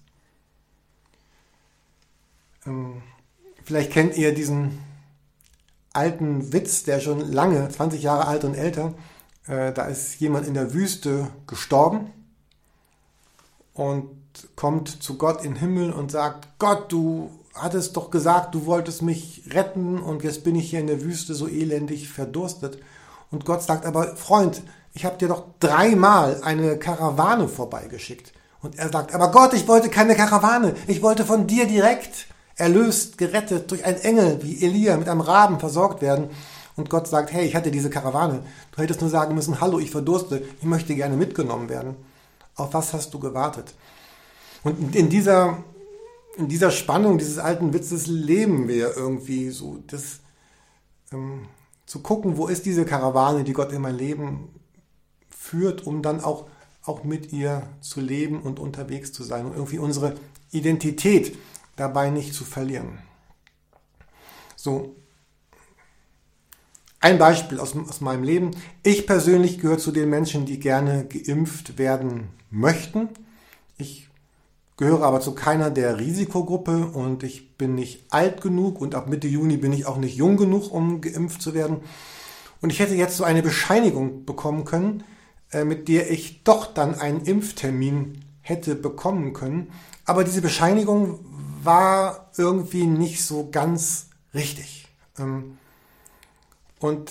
Ähm, 2.67 3.01
vielleicht 3.63 3.93
kennt 3.93 4.17
ihr 4.17 4.35
diesen 4.35 4.81
alten 5.93 6.53
Witz, 6.53 6.83
der 6.83 6.99
schon 6.99 7.21
lange, 7.21 7.69
20 7.69 8.03
Jahre 8.03 8.27
alt 8.27 8.43
und 8.43 8.55
älter, 8.55 8.95
äh, 9.47 9.73
da 9.73 9.85
ist 9.85 10.19
jemand 10.19 10.49
in 10.49 10.55
der 10.55 10.75
Wüste 10.75 11.31
gestorben 11.47 12.13
und 13.73 14.11
kommt 14.57 15.01
zu 15.01 15.17
Gott 15.17 15.45
den 15.45 15.55
Himmel 15.55 15.93
und 15.93 16.11
sagt, 16.11 16.49
Gott, 16.59 16.91
du 16.91 17.31
hattest 17.55 17.97
doch 17.97 18.11
gesagt, 18.11 18.55
du 18.55 18.67
wolltest 18.67 19.03
mich 19.03 19.43
retten 19.51 19.99
und 19.99 20.23
jetzt 20.25 20.45
bin 20.45 20.57
ich 20.57 20.71
hier 20.71 20.81
in 20.81 20.87
der 20.87 21.03
Wüste 21.03 21.35
so 21.35 21.49
elendig 21.49 22.09
verdurstet. 22.09 22.79
Und 23.31 23.45
Gott 23.45 23.63
sagt 23.63 23.85
aber, 23.85 24.17
Freund, 24.17 24.63
ich 24.95 25.05
habe 25.05 25.19
dir 25.19 25.29
doch 25.29 25.45
dreimal 25.61 26.41
eine 26.43 26.79
Karawane 26.79 27.49
vorbeigeschickt. 27.49 28.33
Und 28.63 28.79
er 28.79 28.91
sagt, 28.91 29.15
aber 29.15 29.31
Gott, 29.31 29.55
ich 29.55 29.69
wollte 29.69 29.89
keine 29.89 30.17
Karawane, 30.17 30.75
ich 30.87 31.03
wollte 31.03 31.25
von 31.25 31.47
dir 31.47 31.67
direkt 31.67 32.27
erlöst, 32.57 33.19
gerettet 33.19 33.71
durch 33.71 33.85
einen 33.85 33.99
Engel 33.99 34.43
wie 34.43 34.65
Elia 34.65 34.97
mit 34.97 35.09
einem 35.09 35.21
Raben 35.21 35.61
versorgt 35.61 36.03
werden 36.03 36.31
und 36.79 36.91
Gott 36.91 37.09
sagt, 37.09 37.33
hey, 37.33 37.45
ich 37.45 37.57
hatte 37.57 37.73
diese 37.73 37.91
Karawane. 37.91 38.43
Du 38.71 38.83
hättest 38.83 39.01
nur 39.01 39.11
sagen 39.11 39.35
müssen, 39.35 39.61
hallo, 39.61 39.81
ich 39.81 39.91
verdurste, 39.91 40.43
ich 40.59 40.65
möchte 40.65 40.95
gerne 40.95 41.17
mitgenommen 41.17 41.69
werden. 41.69 41.97
Auf 42.55 42.73
was 42.73 42.93
hast 42.93 43.13
du 43.13 43.19
gewartet? 43.19 43.75
Und 44.63 44.95
in 44.95 45.09
dieser, 45.09 45.59
in 46.39 46.47
dieser 46.47 46.71
Spannung 46.71 47.19
dieses 47.19 47.39
alten 47.39 47.73
Witzes 47.73 48.07
leben 48.07 48.69
wir 48.69 48.97
irgendwie 48.97 49.51
so, 49.51 49.83
das, 49.89 50.21
ähm, 51.13 51.49
zu 51.85 52.01
gucken, 52.01 52.37
wo 52.37 52.47
ist 52.47 52.65
diese 52.65 52.85
Karawane, 52.85 53.43
die 53.43 53.53
Gott 53.53 53.73
in 53.73 53.83
mein 53.83 53.97
Leben 53.97 54.49
führt, 55.29 55.85
um 55.85 56.01
dann 56.01 56.23
auch, 56.23 56.47
auch 56.83 57.03
mit 57.03 57.33
ihr 57.33 57.69
zu 57.81 58.01
leben 58.01 58.41
und 58.43 58.61
unterwegs 58.61 59.13
zu 59.13 59.25
sein 59.25 59.47
und 59.47 59.55
irgendwie 59.55 59.79
unsere 59.79 60.15
Identität 60.53 61.37
dabei 61.75 62.11
nicht 62.11 62.35
zu 62.35 62.45
verlieren. 62.45 63.01
So, 64.55 64.95
ein 67.01 67.19
Beispiel 67.19 67.59
aus, 67.59 67.75
aus 67.77 68.01
meinem 68.01 68.23
Leben. 68.23 68.53
Ich 68.85 69.07
persönlich 69.07 69.59
gehöre 69.59 69.79
zu 69.79 69.91
den 69.91 70.09
Menschen, 70.09 70.47
die 70.47 70.61
gerne 70.61 71.05
geimpft 71.05 71.79
werden 71.79 72.29
möchten. 72.51 73.09
Ich 73.77 74.08
gehöre 74.79 75.03
aber 75.03 75.21
zu 75.21 75.35
keiner 75.35 75.71
der 75.71 75.99
Risikogruppe 75.99 76.87
und 76.87 77.25
ich 77.25 77.59
bin 77.59 77.75
nicht 77.75 78.05
alt 78.11 78.41
genug 78.41 78.81
und 78.81 78.95
ab 78.95 79.09
Mitte 79.09 79.27
Juni 79.27 79.57
bin 79.57 79.73
ich 79.73 79.87
auch 79.87 79.99
nicht 79.99 80.17
jung 80.17 80.37
genug, 80.37 80.73
um 80.73 81.01
geimpft 81.01 81.43
zu 81.43 81.53
werden. 81.53 81.79
Und 82.63 82.71
ich 82.71 82.79
hätte 82.79 82.95
jetzt 82.95 83.17
so 83.17 83.25
eine 83.25 83.43
Bescheinigung 83.43 84.25
bekommen 84.25 84.65
können, 84.65 85.05
äh, 85.51 85.65
mit 85.65 85.89
der 85.89 86.11
ich 86.11 86.45
doch 86.45 86.73
dann 86.73 86.95
einen 86.95 87.23
Impftermin 87.23 88.25
hätte 88.41 88.77
bekommen 88.77 89.33
können. 89.33 89.73
Aber 90.05 90.23
diese 90.23 90.43
Bescheinigung 90.43 91.19
war 91.65 92.31
irgendwie 92.37 92.87
nicht 92.87 93.25
so 93.25 93.49
ganz 93.51 94.11
richtig. 94.33 94.87
Ähm, 95.19 95.59
und 96.79 97.11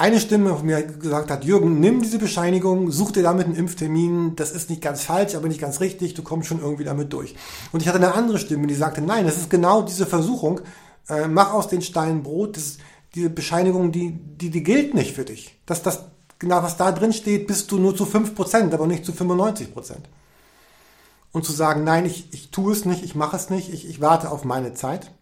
eine 0.00 0.18
Stimme 0.18 0.56
von 0.56 0.64
mir 0.64 0.82
gesagt 0.82 1.30
hat, 1.30 1.44
Jürgen, 1.44 1.78
nimm 1.78 2.00
diese 2.00 2.18
Bescheinigung, 2.18 2.90
such 2.90 3.12
dir 3.12 3.22
damit 3.22 3.44
einen 3.44 3.54
Impftermin, 3.54 4.34
das 4.34 4.50
ist 4.50 4.70
nicht 4.70 4.80
ganz 4.80 5.02
falsch, 5.02 5.34
aber 5.34 5.46
nicht 5.46 5.60
ganz 5.60 5.80
richtig, 5.80 6.14
du 6.14 6.22
kommst 6.22 6.48
schon 6.48 6.58
irgendwie 6.58 6.84
damit 6.84 7.12
durch. 7.12 7.34
Und 7.70 7.82
ich 7.82 7.88
hatte 7.88 7.98
eine 7.98 8.14
andere 8.14 8.38
Stimme, 8.38 8.66
die 8.66 8.74
sagte, 8.74 9.02
nein, 9.02 9.26
das 9.26 9.36
ist 9.36 9.50
genau 9.50 9.82
diese 9.82 10.06
Versuchung, 10.06 10.62
äh, 11.10 11.28
mach 11.28 11.52
aus 11.52 11.68
den 11.68 11.82
Steinen 11.82 12.22
Brot, 12.22 12.56
das, 12.56 12.78
diese 13.14 13.28
Bescheinigung, 13.28 13.92
die, 13.92 14.12
die, 14.12 14.48
die 14.48 14.62
gilt 14.62 14.94
nicht 14.94 15.14
für 15.14 15.26
dich. 15.26 15.60
Das, 15.66 15.82
das, 15.82 16.04
genau 16.38 16.62
was 16.62 16.78
da 16.78 16.92
drin 16.92 17.12
steht, 17.12 17.46
bist 17.46 17.70
du 17.70 17.78
nur 17.78 17.94
zu 17.94 18.04
5%, 18.04 18.72
aber 18.72 18.86
nicht 18.86 19.04
zu 19.04 19.12
95%. 19.12 19.96
Und 21.32 21.44
zu 21.44 21.52
sagen, 21.52 21.84
nein, 21.84 22.06
ich, 22.06 22.32
ich 22.32 22.50
tue 22.50 22.72
es 22.72 22.86
nicht, 22.86 23.04
ich 23.04 23.14
mache 23.14 23.36
es 23.36 23.50
nicht, 23.50 23.70
ich, 23.70 23.86
ich 23.86 24.00
warte 24.00 24.30
auf 24.30 24.44
meine 24.44 24.72
Zeit 24.72 25.12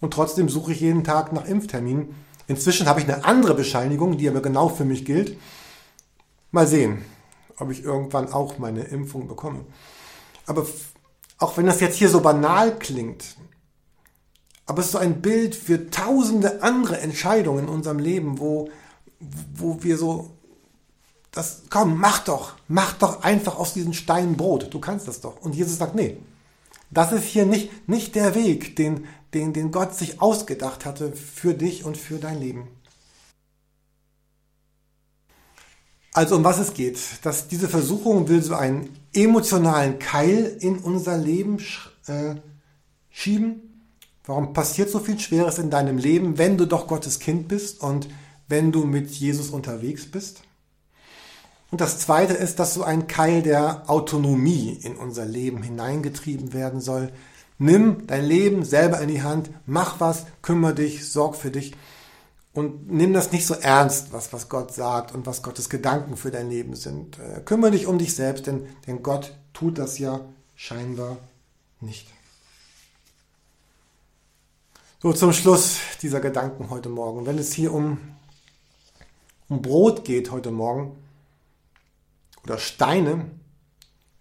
und 0.00 0.12
trotzdem 0.12 0.48
suche 0.48 0.72
ich 0.72 0.80
jeden 0.80 1.04
Tag 1.04 1.32
nach 1.32 1.46
Impfterminen. 1.46 2.25
Inzwischen 2.46 2.86
habe 2.86 3.00
ich 3.00 3.06
eine 3.06 3.24
andere 3.24 3.54
Bescheinigung, 3.54 4.16
die 4.16 4.28
aber 4.28 4.40
genau 4.40 4.68
für 4.68 4.84
mich 4.84 5.04
gilt. 5.04 5.36
Mal 6.52 6.66
sehen, 6.66 7.04
ob 7.58 7.70
ich 7.70 7.82
irgendwann 7.82 8.32
auch 8.32 8.58
meine 8.58 8.84
Impfung 8.84 9.26
bekomme. 9.26 9.64
Aber 10.46 10.66
auch 11.38 11.56
wenn 11.56 11.66
das 11.66 11.80
jetzt 11.80 11.96
hier 11.96 12.08
so 12.08 12.20
banal 12.20 12.78
klingt, 12.78 13.36
aber 14.66 14.80
es 14.80 14.86
ist 14.86 14.92
so 14.92 14.98
ein 14.98 15.22
Bild 15.22 15.54
für 15.54 15.90
tausende 15.90 16.62
andere 16.62 17.00
Entscheidungen 17.00 17.64
in 17.64 17.68
unserem 17.68 17.98
Leben, 17.98 18.38
wo, 18.38 18.68
wo 19.54 19.82
wir 19.82 19.96
so, 19.96 20.30
das, 21.30 21.62
komm, 21.70 21.98
mach 21.98 22.20
doch, 22.24 22.54
mach 22.66 22.94
doch 22.94 23.22
einfach 23.22 23.58
aus 23.58 23.74
diesen 23.74 23.94
Steinen 23.94 24.36
Brot. 24.36 24.72
Du 24.72 24.80
kannst 24.80 25.06
das 25.06 25.20
doch. 25.20 25.40
Und 25.40 25.54
Jesus 25.54 25.78
sagt, 25.78 25.94
nee, 25.94 26.16
das 26.90 27.12
ist 27.12 27.24
hier 27.24 27.46
nicht, 27.46 27.88
nicht 27.88 28.14
der 28.14 28.34
Weg, 28.34 28.76
den, 28.76 29.06
den, 29.36 29.52
den 29.52 29.70
Gott 29.70 29.94
sich 29.94 30.20
ausgedacht 30.20 30.86
hatte 30.86 31.12
für 31.12 31.54
dich 31.54 31.84
und 31.84 31.96
für 31.96 32.18
dein 32.18 32.40
Leben. 32.40 32.68
Also 36.12 36.36
um 36.36 36.44
was 36.44 36.58
es 36.58 36.72
geht, 36.72 36.98
dass 37.22 37.46
diese 37.46 37.68
Versuchung 37.68 38.28
will 38.28 38.42
so 38.42 38.54
einen 38.54 38.88
emotionalen 39.12 39.98
Keil 39.98 40.56
in 40.60 40.78
unser 40.78 41.18
Leben 41.18 41.58
äh, 42.06 42.36
schieben. 43.10 43.90
Warum 44.24 44.54
passiert 44.54 44.88
so 44.88 44.98
viel 44.98 45.20
Schweres 45.20 45.58
in 45.58 45.68
deinem 45.68 45.98
Leben, 45.98 46.38
wenn 46.38 46.56
du 46.56 46.64
doch 46.64 46.86
Gottes 46.86 47.18
Kind 47.18 47.48
bist 47.48 47.82
und 47.82 48.08
wenn 48.48 48.72
du 48.72 48.84
mit 48.84 49.10
Jesus 49.10 49.50
unterwegs 49.50 50.10
bist? 50.10 50.42
Und 51.70 51.82
das 51.82 51.98
Zweite 51.98 52.32
ist, 52.32 52.58
dass 52.58 52.72
so 52.72 52.82
ein 52.82 53.08
Keil 53.08 53.42
der 53.42 53.90
Autonomie 53.90 54.78
in 54.82 54.96
unser 54.96 55.26
Leben 55.26 55.62
hineingetrieben 55.62 56.54
werden 56.54 56.80
soll. 56.80 57.12
Nimm 57.58 58.06
dein 58.06 58.24
Leben 58.24 58.64
selber 58.64 59.00
in 59.00 59.08
die 59.08 59.22
Hand, 59.22 59.50
mach 59.64 60.00
was, 60.00 60.26
kümmere 60.42 60.74
dich, 60.74 61.10
sorg 61.10 61.36
für 61.36 61.50
dich 61.50 61.72
und 62.56 62.90
nimm 62.90 63.12
das 63.12 63.32
nicht 63.32 63.46
so 63.46 63.54
ernst, 63.54 64.12
was, 64.12 64.32
was 64.32 64.48
Gott 64.48 64.72
sagt 64.72 65.14
und 65.14 65.26
was 65.26 65.42
Gottes 65.42 65.68
Gedanken 65.68 66.16
für 66.16 66.30
dein 66.30 66.48
Leben 66.48 66.74
sind. 66.74 67.18
Äh, 67.18 67.40
kümmere 67.44 67.72
dich 67.72 67.86
um 67.86 67.98
dich 67.98 68.14
selbst, 68.14 68.46
denn, 68.46 68.66
denn 68.86 69.02
Gott 69.02 69.36
tut 69.52 69.78
das 69.78 69.98
ja 69.98 70.20
scheinbar 70.54 71.18
nicht. 71.80 72.08
So 75.00 75.12
zum 75.12 75.34
Schluss 75.34 75.78
dieser 76.00 76.20
Gedanken 76.20 76.70
heute 76.70 76.88
Morgen. 76.88 77.26
Wenn 77.26 77.38
es 77.38 77.52
hier 77.52 77.72
um, 77.72 77.98
um 79.48 79.60
Brot 79.60 80.04
geht 80.04 80.30
heute 80.30 80.50
Morgen 80.50 80.96
oder 82.42 82.58
Steine, 82.58 83.30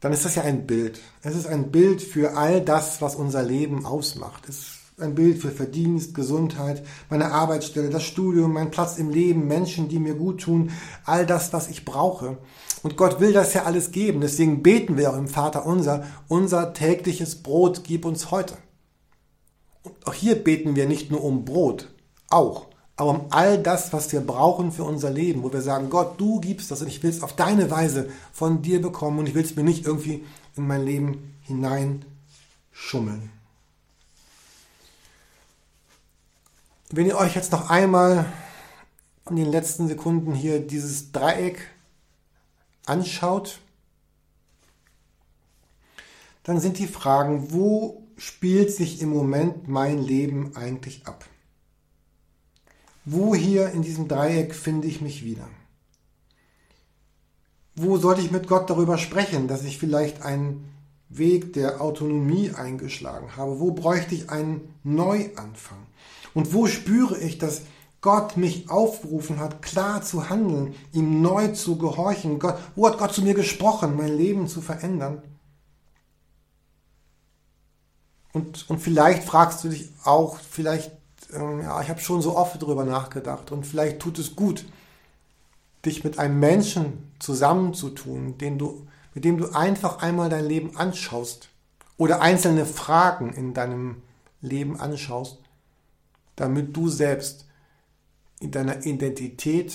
dann 0.05 0.13
ist 0.13 0.23
das 0.23 0.35
ja 0.35 0.43
ein 0.43 0.67
Bild. 0.67 1.01
Es 1.23 1.35
ist 1.35 1.47
ein 1.47 1.71
Bild 1.71 1.99
für 1.99 2.37
all 2.37 2.61
das, 2.61 3.01
was 3.01 3.15
unser 3.15 3.41
Leben 3.41 3.87
ausmacht. 3.87 4.47
Es 4.47 4.59
ist 4.59 5.01
ein 5.01 5.15
Bild 5.15 5.39
für 5.39 5.49
Verdienst, 5.49 6.13
Gesundheit, 6.13 6.85
meine 7.09 7.31
Arbeitsstelle, 7.31 7.89
das 7.89 8.03
Studium, 8.03 8.53
mein 8.53 8.69
Platz 8.69 8.99
im 8.99 9.09
Leben, 9.09 9.47
Menschen, 9.47 9.89
die 9.89 9.97
mir 9.97 10.13
gut 10.13 10.41
tun, 10.41 10.69
all 11.05 11.25
das, 11.25 11.53
was 11.53 11.69
ich 11.69 11.85
brauche. 11.85 12.37
Und 12.83 12.97
Gott 12.97 13.19
will 13.19 13.33
das 13.33 13.55
ja 13.55 13.63
alles 13.63 13.89
geben. 13.89 14.21
Deswegen 14.21 14.61
beten 14.61 14.95
wir 14.95 15.09
auch 15.09 15.17
im 15.17 15.27
Vater 15.27 15.65
unser, 15.65 16.05
unser 16.27 16.73
tägliches 16.73 17.41
Brot 17.41 17.81
gib 17.83 18.05
uns 18.05 18.29
heute. 18.29 18.59
Und 19.81 19.95
auch 20.05 20.13
hier 20.13 20.35
beten 20.35 20.75
wir 20.75 20.87
nicht 20.87 21.09
nur 21.09 21.23
um 21.23 21.45
Brot, 21.45 21.91
auch, 22.29 22.67
aber 22.97 23.09
um 23.09 23.25
all 23.29 23.61
das, 23.61 23.91
was 23.91 24.11
wir 24.13 24.21
brauchen 24.21 24.71
für 24.71 24.83
unser 24.83 25.09
Leben, 25.09 25.43
wo 25.43 25.51
wir 25.51 25.61
sagen, 25.61 25.89
Gott, 25.89 26.19
du 26.19 26.39
gibst 26.39 26.71
das 26.71 26.81
und 26.81 26.87
ich 26.87 27.03
will 27.03 27.09
es 27.09 27.21
auf 27.21 27.35
deine 27.35 27.69
Weise 27.69 28.09
von 28.31 28.61
dir 28.61 28.81
bekommen 28.81 29.19
und 29.19 29.27
ich 29.27 29.35
will 29.35 29.43
es 29.43 29.55
mir 29.55 29.63
nicht 29.63 29.85
irgendwie 29.85 30.23
in 30.55 30.65
mein 30.65 30.85
Leben 30.85 31.35
hineinschummeln. 31.41 33.31
Wenn 36.91 37.07
ihr 37.07 37.17
euch 37.17 37.35
jetzt 37.35 37.51
noch 37.51 37.69
einmal 37.69 38.25
in 39.29 39.35
den 39.35 39.51
letzten 39.51 39.87
Sekunden 39.87 40.33
hier 40.33 40.65
dieses 40.65 41.11
Dreieck 41.11 41.59
anschaut, 42.85 43.59
dann 46.43 46.61
sind 46.61 46.77
die 46.77 46.87
Fragen, 46.87 47.51
wo 47.51 48.03
spielt 48.17 48.71
sich 48.71 49.01
im 49.01 49.09
Moment 49.09 49.67
mein 49.67 50.01
Leben 50.01 50.55
eigentlich 50.55 51.05
ab? 51.07 51.25
Wo 53.05 53.35
hier 53.35 53.69
in 53.69 53.83
diesem 53.83 54.07
Dreieck 54.07 54.55
finde 54.55 54.87
ich 54.87 54.99
mich 54.99 55.23
wieder? 55.23 55.47
Wo 57.75 57.97
sollte 57.97 58.21
ich 58.21 58.31
mit 58.31 58.47
Gott 58.47 58.69
darüber 58.69 58.97
sprechen, 58.97 59.47
dass 59.47 59.63
ich 59.63 59.77
vielleicht 59.77 60.23
einen 60.23 60.71
Weg 61.09 61.53
der 61.53 61.81
Autonomie 61.81 62.51
eingeschlagen 62.51 63.35
habe? 63.35 63.59
Wo 63.59 63.71
bräuchte 63.71 64.15
ich 64.15 64.29
einen 64.29 64.73
Neuanfang? 64.83 65.85
Und 66.33 66.53
wo 66.53 66.67
spüre 66.67 67.17
ich, 67.19 67.37
dass 67.37 67.61
Gott 68.01 68.37
mich 68.37 68.69
aufgerufen 68.69 69.39
hat, 69.39 69.61
klar 69.61 70.01
zu 70.01 70.29
handeln, 70.29 70.73
ihm 70.91 71.21
neu 71.21 71.49
zu 71.49 71.77
gehorchen? 71.77 72.39
Gott, 72.39 72.57
wo 72.75 72.87
hat 72.87 72.97
Gott 72.97 73.13
zu 73.13 73.21
mir 73.21 73.33
gesprochen, 73.33 73.95
mein 73.97 74.15
Leben 74.15 74.47
zu 74.47 74.61
verändern? 74.61 75.21
Und, 78.31 78.69
und 78.69 78.79
vielleicht 78.79 79.23
fragst 79.23 79.63
du 79.63 79.69
dich 79.69 79.89
auch, 80.03 80.39
vielleicht, 80.39 80.91
ähm, 81.33 81.61
ja, 81.61 81.81
ich 81.81 81.89
habe 81.89 81.99
schon 81.99 82.21
so 82.21 82.35
oft 82.35 82.61
darüber 82.61 82.85
nachgedacht 82.85 83.51
und 83.51 83.65
vielleicht 83.65 83.99
tut 83.99 84.19
es 84.19 84.35
gut, 84.35 84.65
dich 85.85 86.03
mit 86.03 86.19
einem 86.19 86.39
Menschen 86.39 87.11
zusammenzutun, 87.19 88.37
den 88.37 88.57
du, 88.57 88.87
mit 89.13 89.23
dem 89.23 89.37
du 89.37 89.49
einfach 89.53 89.99
einmal 89.99 90.29
dein 90.29 90.45
Leben 90.45 90.75
anschaust 90.77 91.49
oder 91.97 92.21
einzelne 92.21 92.65
Fragen 92.65 93.33
in 93.33 93.53
deinem 93.53 94.01
Leben 94.41 94.79
anschaust, 94.79 95.39
damit 96.35 96.75
du 96.75 96.89
selbst 96.89 97.45
in 98.39 98.51
deiner 98.51 98.85
Identität 98.85 99.73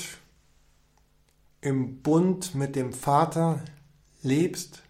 im 1.61 2.03
Bund 2.03 2.55
mit 2.55 2.77
dem 2.77 2.93
Vater 2.93 3.63
lebst 4.23 4.83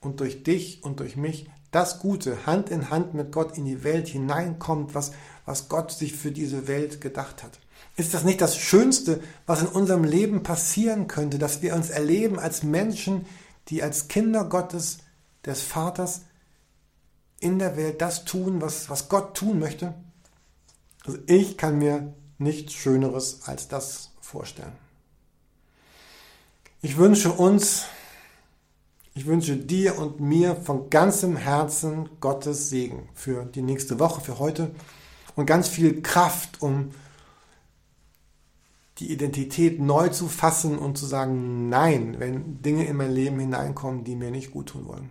und 0.00 0.20
durch 0.20 0.42
dich 0.42 0.82
und 0.82 1.00
durch 1.00 1.16
mich 1.16 1.48
das 1.72 1.98
Gute 1.98 2.46
Hand 2.46 2.70
in 2.70 2.90
Hand 2.90 3.14
mit 3.14 3.32
Gott 3.32 3.58
in 3.58 3.64
die 3.64 3.82
Welt 3.82 4.06
hineinkommt, 4.06 4.94
was, 4.94 5.10
was 5.44 5.68
Gott 5.68 5.90
sich 5.90 6.14
für 6.14 6.30
diese 6.30 6.68
Welt 6.68 7.00
gedacht 7.00 7.42
hat. 7.42 7.58
Ist 7.96 8.14
das 8.14 8.24
nicht 8.24 8.40
das 8.40 8.56
Schönste, 8.56 9.20
was 9.46 9.62
in 9.62 9.66
unserem 9.66 10.04
Leben 10.04 10.42
passieren 10.42 11.08
könnte, 11.08 11.38
dass 11.38 11.62
wir 11.62 11.74
uns 11.74 11.90
erleben 11.90 12.38
als 12.38 12.62
Menschen, 12.62 13.26
die 13.68 13.82
als 13.82 14.08
Kinder 14.08 14.44
Gottes, 14.44 14.98
des 15.44 15.60
Vaters, 15.60 16.22
in 17.40 17.58
der 17.58 17.76
Welt 17.76 18.00
das 18.00 18.24
tun, 18.24 18.60
was, 18.60 18.88
was 18.88 19.08
Gott 19.08 19.36
tun 19.36 19.58
möchte? 19.58 19.94
Also 21.04 21.18
ich 21.26 21.58
kann 21.58 21.78
mir 21.78 22.14
nichts 22.38 22.74
Schöneres 22.74 23.40
als 23.46 23.66
das 23.66 24.10
vorstellen. 24.20 24.72
Ich 26.82 26.96
wünsche 26.96 27.32
uns 27.32 27.86
ich 29.14 29.26
wünsche 29.26 29.56
dir 29.56 29.98
und 29.98 30.20
mir 30.20 30.56
von 30.56 30.88
ganzem 30.88 31.36
Herzen 31.36 32.08
Gottes 32.20 32.70
Segen 32.70 33.08
für 33.14 33.44
die 33.44 33.62
nächste 33.62 33.98
Woche, 33.98 34.22
für 34.22 34.38
heute 34.38 34.70
und 35.36 35.46
ganz 35.46 35.68
viel 35.68 36.00
Kraft, 36.02 36.62
um 36.62 36.90
die 38.98 39.12
Identität 39.12 39.80
neu 39.80 40.08
zu 40.08 40.28
fassen 40.28 40.78
und 40.78 40.96
zu 40.96 41.06
sagen 41.06 41.68
Nein, 41.68 42.16
wenn 42.18 42.62
Dinge 42.62 42.86
in 42.86 42.96
mein 42.96 43.12
Leben 43.12 43.38
hineinkommen, 43.38 44.04
die 44.04 44.16
mir 44.16 44.30
nicht 44.30 44.50
gut 44.50 44.68
tun 44.68 44.86
wollen. 44.86 45.10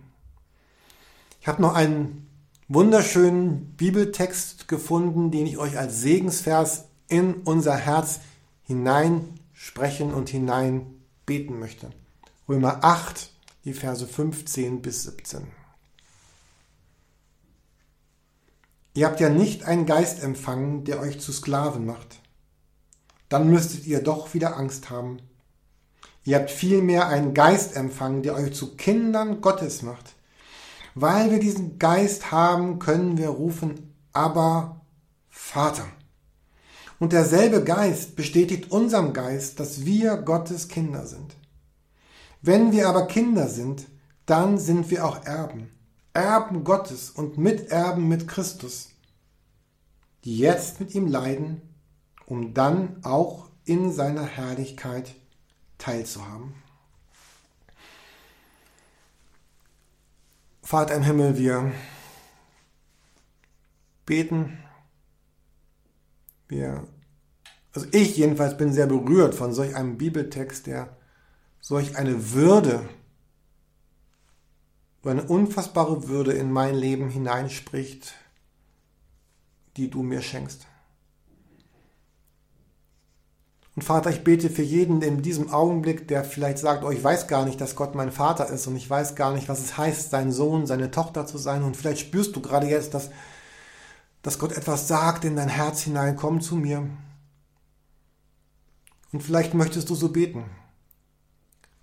Ich 1.40 1.48
habe 1.48 1.62
noch 1.62 1.74
einen 1.74 2.28
wunderschönen 2.68 3.74
Bibeltext 3.76 4.68
gefunden, 4.68 5.30
den 5.30 5.46
ich 5.46 5.58
euch 5.58 5.78
als 5.78 6.00
Segensvers 6.00 6.86
in 7.08 7.34
unser 7.44 7.76
Herz 7.76 8.20
hineinsprechen 8.62 10.14
und 10.14 10.28
hineinbeten 10.28 11.58
möchte. 11.58 11.90
Römer 12.48 12.78
8, 12.82 13.31
die 13.64 13.74
Verse 13.74 14.06
15 14.06 14.82
bis 14.82 15.04
17. 15.04 15.46
Ihr 18.94 19.06
habt 19.06 19.20
ja 19.20 19.28
nicht 19.28 19.64
einen 19.64 19.86
Geist 19.86 20.22
empfangen, 20.22 20.84
der 20.84 21.00
euch 21.00 21.20
zu 21.20 21.32
Sklaven 21.32 21.86
macht. 21.86 22.20
Dann 23.28 23.48
müsstet 23.48 23.86
ihr 23.86 24.02
doch 24.02 24.34
wieder 24.34 24.56
Angst 24.56 24.90
haben. 24.90 25.18
Ihr 26.24 26.36
habt 26.36 26.50
vielmehr 26.50 27.08
einen 27.08 27.32
Geist 27.32 27.74
empfangen, 27.74 28.22
der 28.22 28.34
euch 28.34 28.52
zu 28.54 28.76
Kindern 28.76 29.40
Gottes 29.40 29.82
macht. 29.82 30.14
Weil 30.94 31.30
wir 31.30 31.38
diesen 31.38 31.78
Geist 31.78 32.30
haben, 32.30 32.78
können 32.78 33.16
wir 33.16 33.30
rufen, 33.30 33.94
aber 34.12 34.82
Vater. 35.30 35.86
Und 36.98 37.12
derselbe 37.12 37.64
Geist 37.64 38.14
bestätigt 38.14 38.70
unserem 38.70 39.14
Geist, 39.14 39.58
dass 39.58 39.86
wir 39.86 40.18
Gottes 40.18 40.68
Kinder 40.68 41.06
sind. 41.06 41.34
Wenn 42.44 42.72
wir 42.72 42.88
aber 42.88 43.06
Kinder 43.06 43.46
sind, 43.46 43.86
dann 44.26 44.58
sind 44.58 44.90
wir 44.90 45.06
auch 45.06 45.24
Erben, 45.24 45.70
Erben 46.12 46.64
Gottes 46.64 47.08
und 47.08 47.38
Miterben 47.38 48.08
mit 48.08 48.26
Christus, 48.26 48.90
die 50.24 50.38
jetzt 50.38 50.80
mit 50.80 50.92
ihm 50.96 51.06
leiden, 51.06 51.62
um 52.26 52.52
dann 52.52 52.96
auch 53.04 53.48
in 53.64 53.92
seiner 53.92 54.26
Herrlichkeit 54.26 55.14
teilzuhaben. 55.78 56.54
Vater 60.62 60.96
im 60.96 61.02
Himmel, 61.02 61.38
wir 61.38 61.72
beten, 64.04 64.58
wir, 66.48 66.88
also 67.72 67.86
ich 67.92 68.16
jedenfalls 68.16 68.56
bin 68.56 68.72
sehr 68.72 68.86
berührt 68.86 69.36
von 69.36 69.52
solch 69.52 69.76
einem 69.76 69.96
Bibeltext, 69.96 70.66
der 70.66 70.96
solch 71.62 71.96
eine 71.96 72.32
Würde, 72.32 72.86
eine 75.04 75.22
unfassbare 75.22 76.08
Würde 76.08 76.32
in 76.32 76.52
mein 76.52 76.74
Leben 76.74 77.08
hineinspricht, 77.08 78.14
die 79.76 79.88
du 79.88 80.02
mir 80.02 80.20
schenkst. 80.20 80.66
Und 83.74 83.82
Vater, 83.82 84.10
ich 84.10 84.22
bete 84.22 84.50
für 84.50 84.62
jeden 84.62 85.00
in 85.00 85.22
diesem 85.22 85.50
Augenblick, 85.50 86.06
der 86.06 86.24
vielleicht 86.24 86.58
sagt, 86.58 86.84
oh, 86.84 86.90
ich 86.90 87.02
weiß 87.02 87.26
gar 87.26 87.46
nicht, 87.46 87.58
dass 87.58 87.74
Gott 87.74 87.94
mein 87.94 88.12
Vater 88.12 88.50
ist 88.50 88.66
und 88.66 88.76
ich 88.76 88.90
weiß 88.90 89.14
gar 89.14 89.32
nicht, 89.32 89.48
was 89.48 89.60
es 89.60 89.78
heißt, 89.78 90.10
sein 90.10 90.30
Sohn, 90.30 90.66
seine 90.66 90.90
Tochter 90.90 91.26
zu 91.26 91.38
sein. 91.38 91.62
Und 91.62 91.76
vielleicht 91.76 92.00
spürst 92.00 92.36
du 92.36 92.42
gerade 92.42 92.66
jetzt, 92.66 92.92
dass, 92.92 93.10
dass 94.20 94.38
Gott 94.38 94.52
etwas 94.52 94.88
sagt 94.88 95.24
in 95.24 95.36
dein 95.36 95.48
Herz 95.48 95.80
hinein, 95.82 96.16
komm 96.16 96.42
zu 96.42 96.56
mir. 96.56 96.86
Und 99.12 99.22
vielleicht 99.22 99.54
möchtest 99.54 99.88
du 99.88 99.94
so 99.94 100.10
beten. 100.10 100.44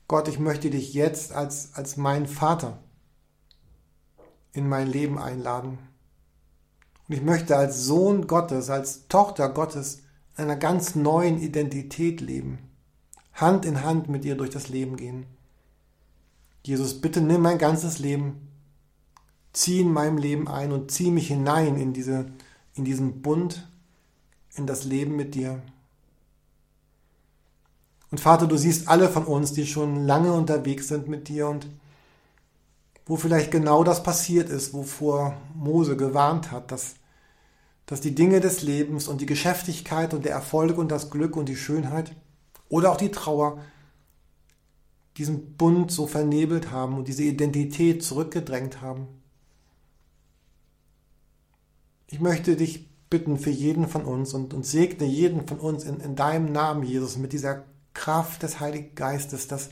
Gott, 0.10 0.28
ich 0.28 0.40
möchte 0.40 0.72
dich 0.72 0.96
jetzt 0.96 1.34
als, 1.34 1.76
als 1.76 1.96
mein 1.96 2.26
Vater 2.26 2.80
in 4.52 4.68
mein 4.68 4.88
Leben 4.88 5.20
einladen. 5.20 5.78
Und 7.08 7.16
ich 7.16 7.22
möchte 7.22 7.56
als 7.56 7.84
Sohn 7.84 8.26
Gottes, 8.26 8.72
als 8.72 9.08
Tochter 9.08 9.50
Gottes 9.50 10.02
in 10.36 10.46
einer 10.46 10.56
ganz 10.56 10.96
neuen 10.96 11.40
Identität 11.40 12.22
leben. 12.22 12.58
Hand 13.34 13.66
in 13.66 13.84
Hand 13.84 14.10
mit 14.10 14.24
dir 14.24 14.36
durch 14.36 14.50
das 14.50 14.68
Leben 14.68 14.98
gehen. 14.98 15.28
Jesus, 16.66 17.02
bitte 17.02 17.22
nimm 17.22 17.44
mein 17.44 17.60
ganzes 17.60 18.00
Leben, 18.00 18.48
zieh 19.54 19.82
in 19.82 19.94
meinem 19.94 20.18
Leben 20.18 20.48
ein 20.48 20.72
und 20.72 20.90
zieh 20.90 21.12
mich 21.12 21.28
hinein 21.28 21.78
in, 21.78 21.94
diese, 21.94 22.32
in 22.74 22.84
diesen 22.84 23.22
Bund, 23.22 23.70
in 24.56 24.66
das 24.66 24.86
Leben 24.86 25.16
mit 25.16 25.36
dir. 25.36 25.62
Und 28.12 28.20
Vater, 28.20 28.48
du 28.48 28.58
siehst 28.58 28.88
alle 28.88 29.10
von 29.10 29.26
uns, 29.26 29.54
die 29.54 29.68
schon 29.68 30.06
lange 30.06 30.34
unterwegs 30.34 30.88
sind 30.88 31.08
mit 31.08 31.28
dir 31.28 31.48
und 31.48 31.68
wo 33.06 33.16
vielleicht 33.16 33.52
genau 33.52 33.84
das 33.84 34.04
passiert 34.04 34.50
ist, 34.50 34.74
wovor 34.74 35.36
Mose 35.56 35.98
gewarnt 35.98 36.52
hat, 36.52 36.72
dass, 36.72 36.96
dass 37.86 38.02
die 38.02 38.14
Dinge 38.14 38.40
des 38.40 38.62
Lebens 38.62 39.08
und 39.08 39.22
die 39.22 39.26
Geschäftigkeit 39.26 40.14
und 40.14 40.26
der 40.26 40.32
Erfolg 40.32 40.78
und 40.78 40.90
das 40.90 41.10
Glück 41.10 41.36
und 41.36 41.50
die 41.50 41.56
Schönheit 41.56 42.16
oder 42.68 42.92
auch 42.92 42.98
die 42.98 43.12
Trauer 43.12 43.60
diesen 45.18 45.58
Bund 45.58 45.92
so 45.92 46.08
vernebelt 46.08 46.72
haben 46.72 46.98
und 46.98 47.08
diese 47.08 47.24
Identität 47.24 48.04
zurückgedrängt 48.04 48.82
haben. 48.82 49.08
Ich 52.08 52.20
möchte 52.20 52.56
dich 52.56 52.88
bitten 53.10 53.38
für 53.38 53.50
jeden 53.50 53.88
von 53.88 54.06
uns 54.06 54.34
und, 54.34 54.54
und 54.54 54.66
segne 54.66 55.06
jeden 55.06 55.48
von 55.48 55.60
uns 55.60 55.84
in, 55.84 56.00
in 56.00 56.16
deinem 56.16 56.52
Namen, 56.52 56.84
Jesus, 56.84 57.18
mit 57.18 57.34
dieser 57.34 57.66
Kraft 58.00 58.44
des 58.44 58.62
Heiligen 58.62 58.96
Geistes, 58.96 59.50
dass 59.50 59.72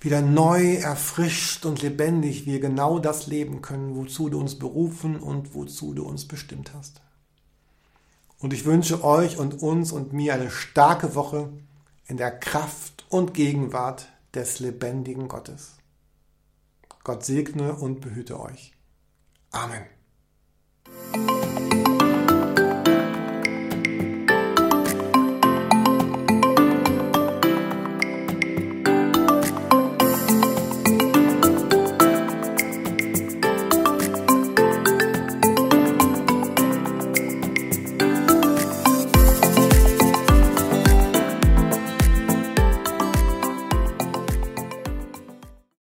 wieder 0.00 0.22
neu, 0.22 0.76
erfrischt 0.76 1.66
und 1.66 1.82
lebendig 1.82 2.46
wir 2.46 2.58
genau 2.58 2.98
das 2.98 3.26
leben 3.26 3.60
können, 3.60 3.96
wozu 3.96 4.30
du 4.30 4.40
uns 4.40 4.58
berufen 4.58 5.20
und 5.20 5.54
wozu 5.54 5.92
du 5.92 6.06
uns 6.06 6.26
bestimmt 6.26 6.72
hast. 6.72 7.02
Und 8.38 8.54
ich 8.54 8.64
wünsche 8.64 9.04
euch 9.04 9.36
und 9.36 9.62
uns 9.62 9.92
und 9.92 10.14
mir 10.14 10.32
eine 10.32 10.50
starke 10.50 11.14
Woche 11.14 11.50
in 12.06 12.16
der 12.16 12.30
Kraft 12.30 13.04
und 13.10 13.34
Gegenwart 13.34 14.06
des 14.32 14.58
lebendigen 14.58 15.28
Gottes. 15.28 15.74
Gott 17.04 17.26
segne 17.26 17.74
und 17.74 18.00
behüte 18.00 18.40
euch. 18.40 18.72
Amen. 19.50 19.97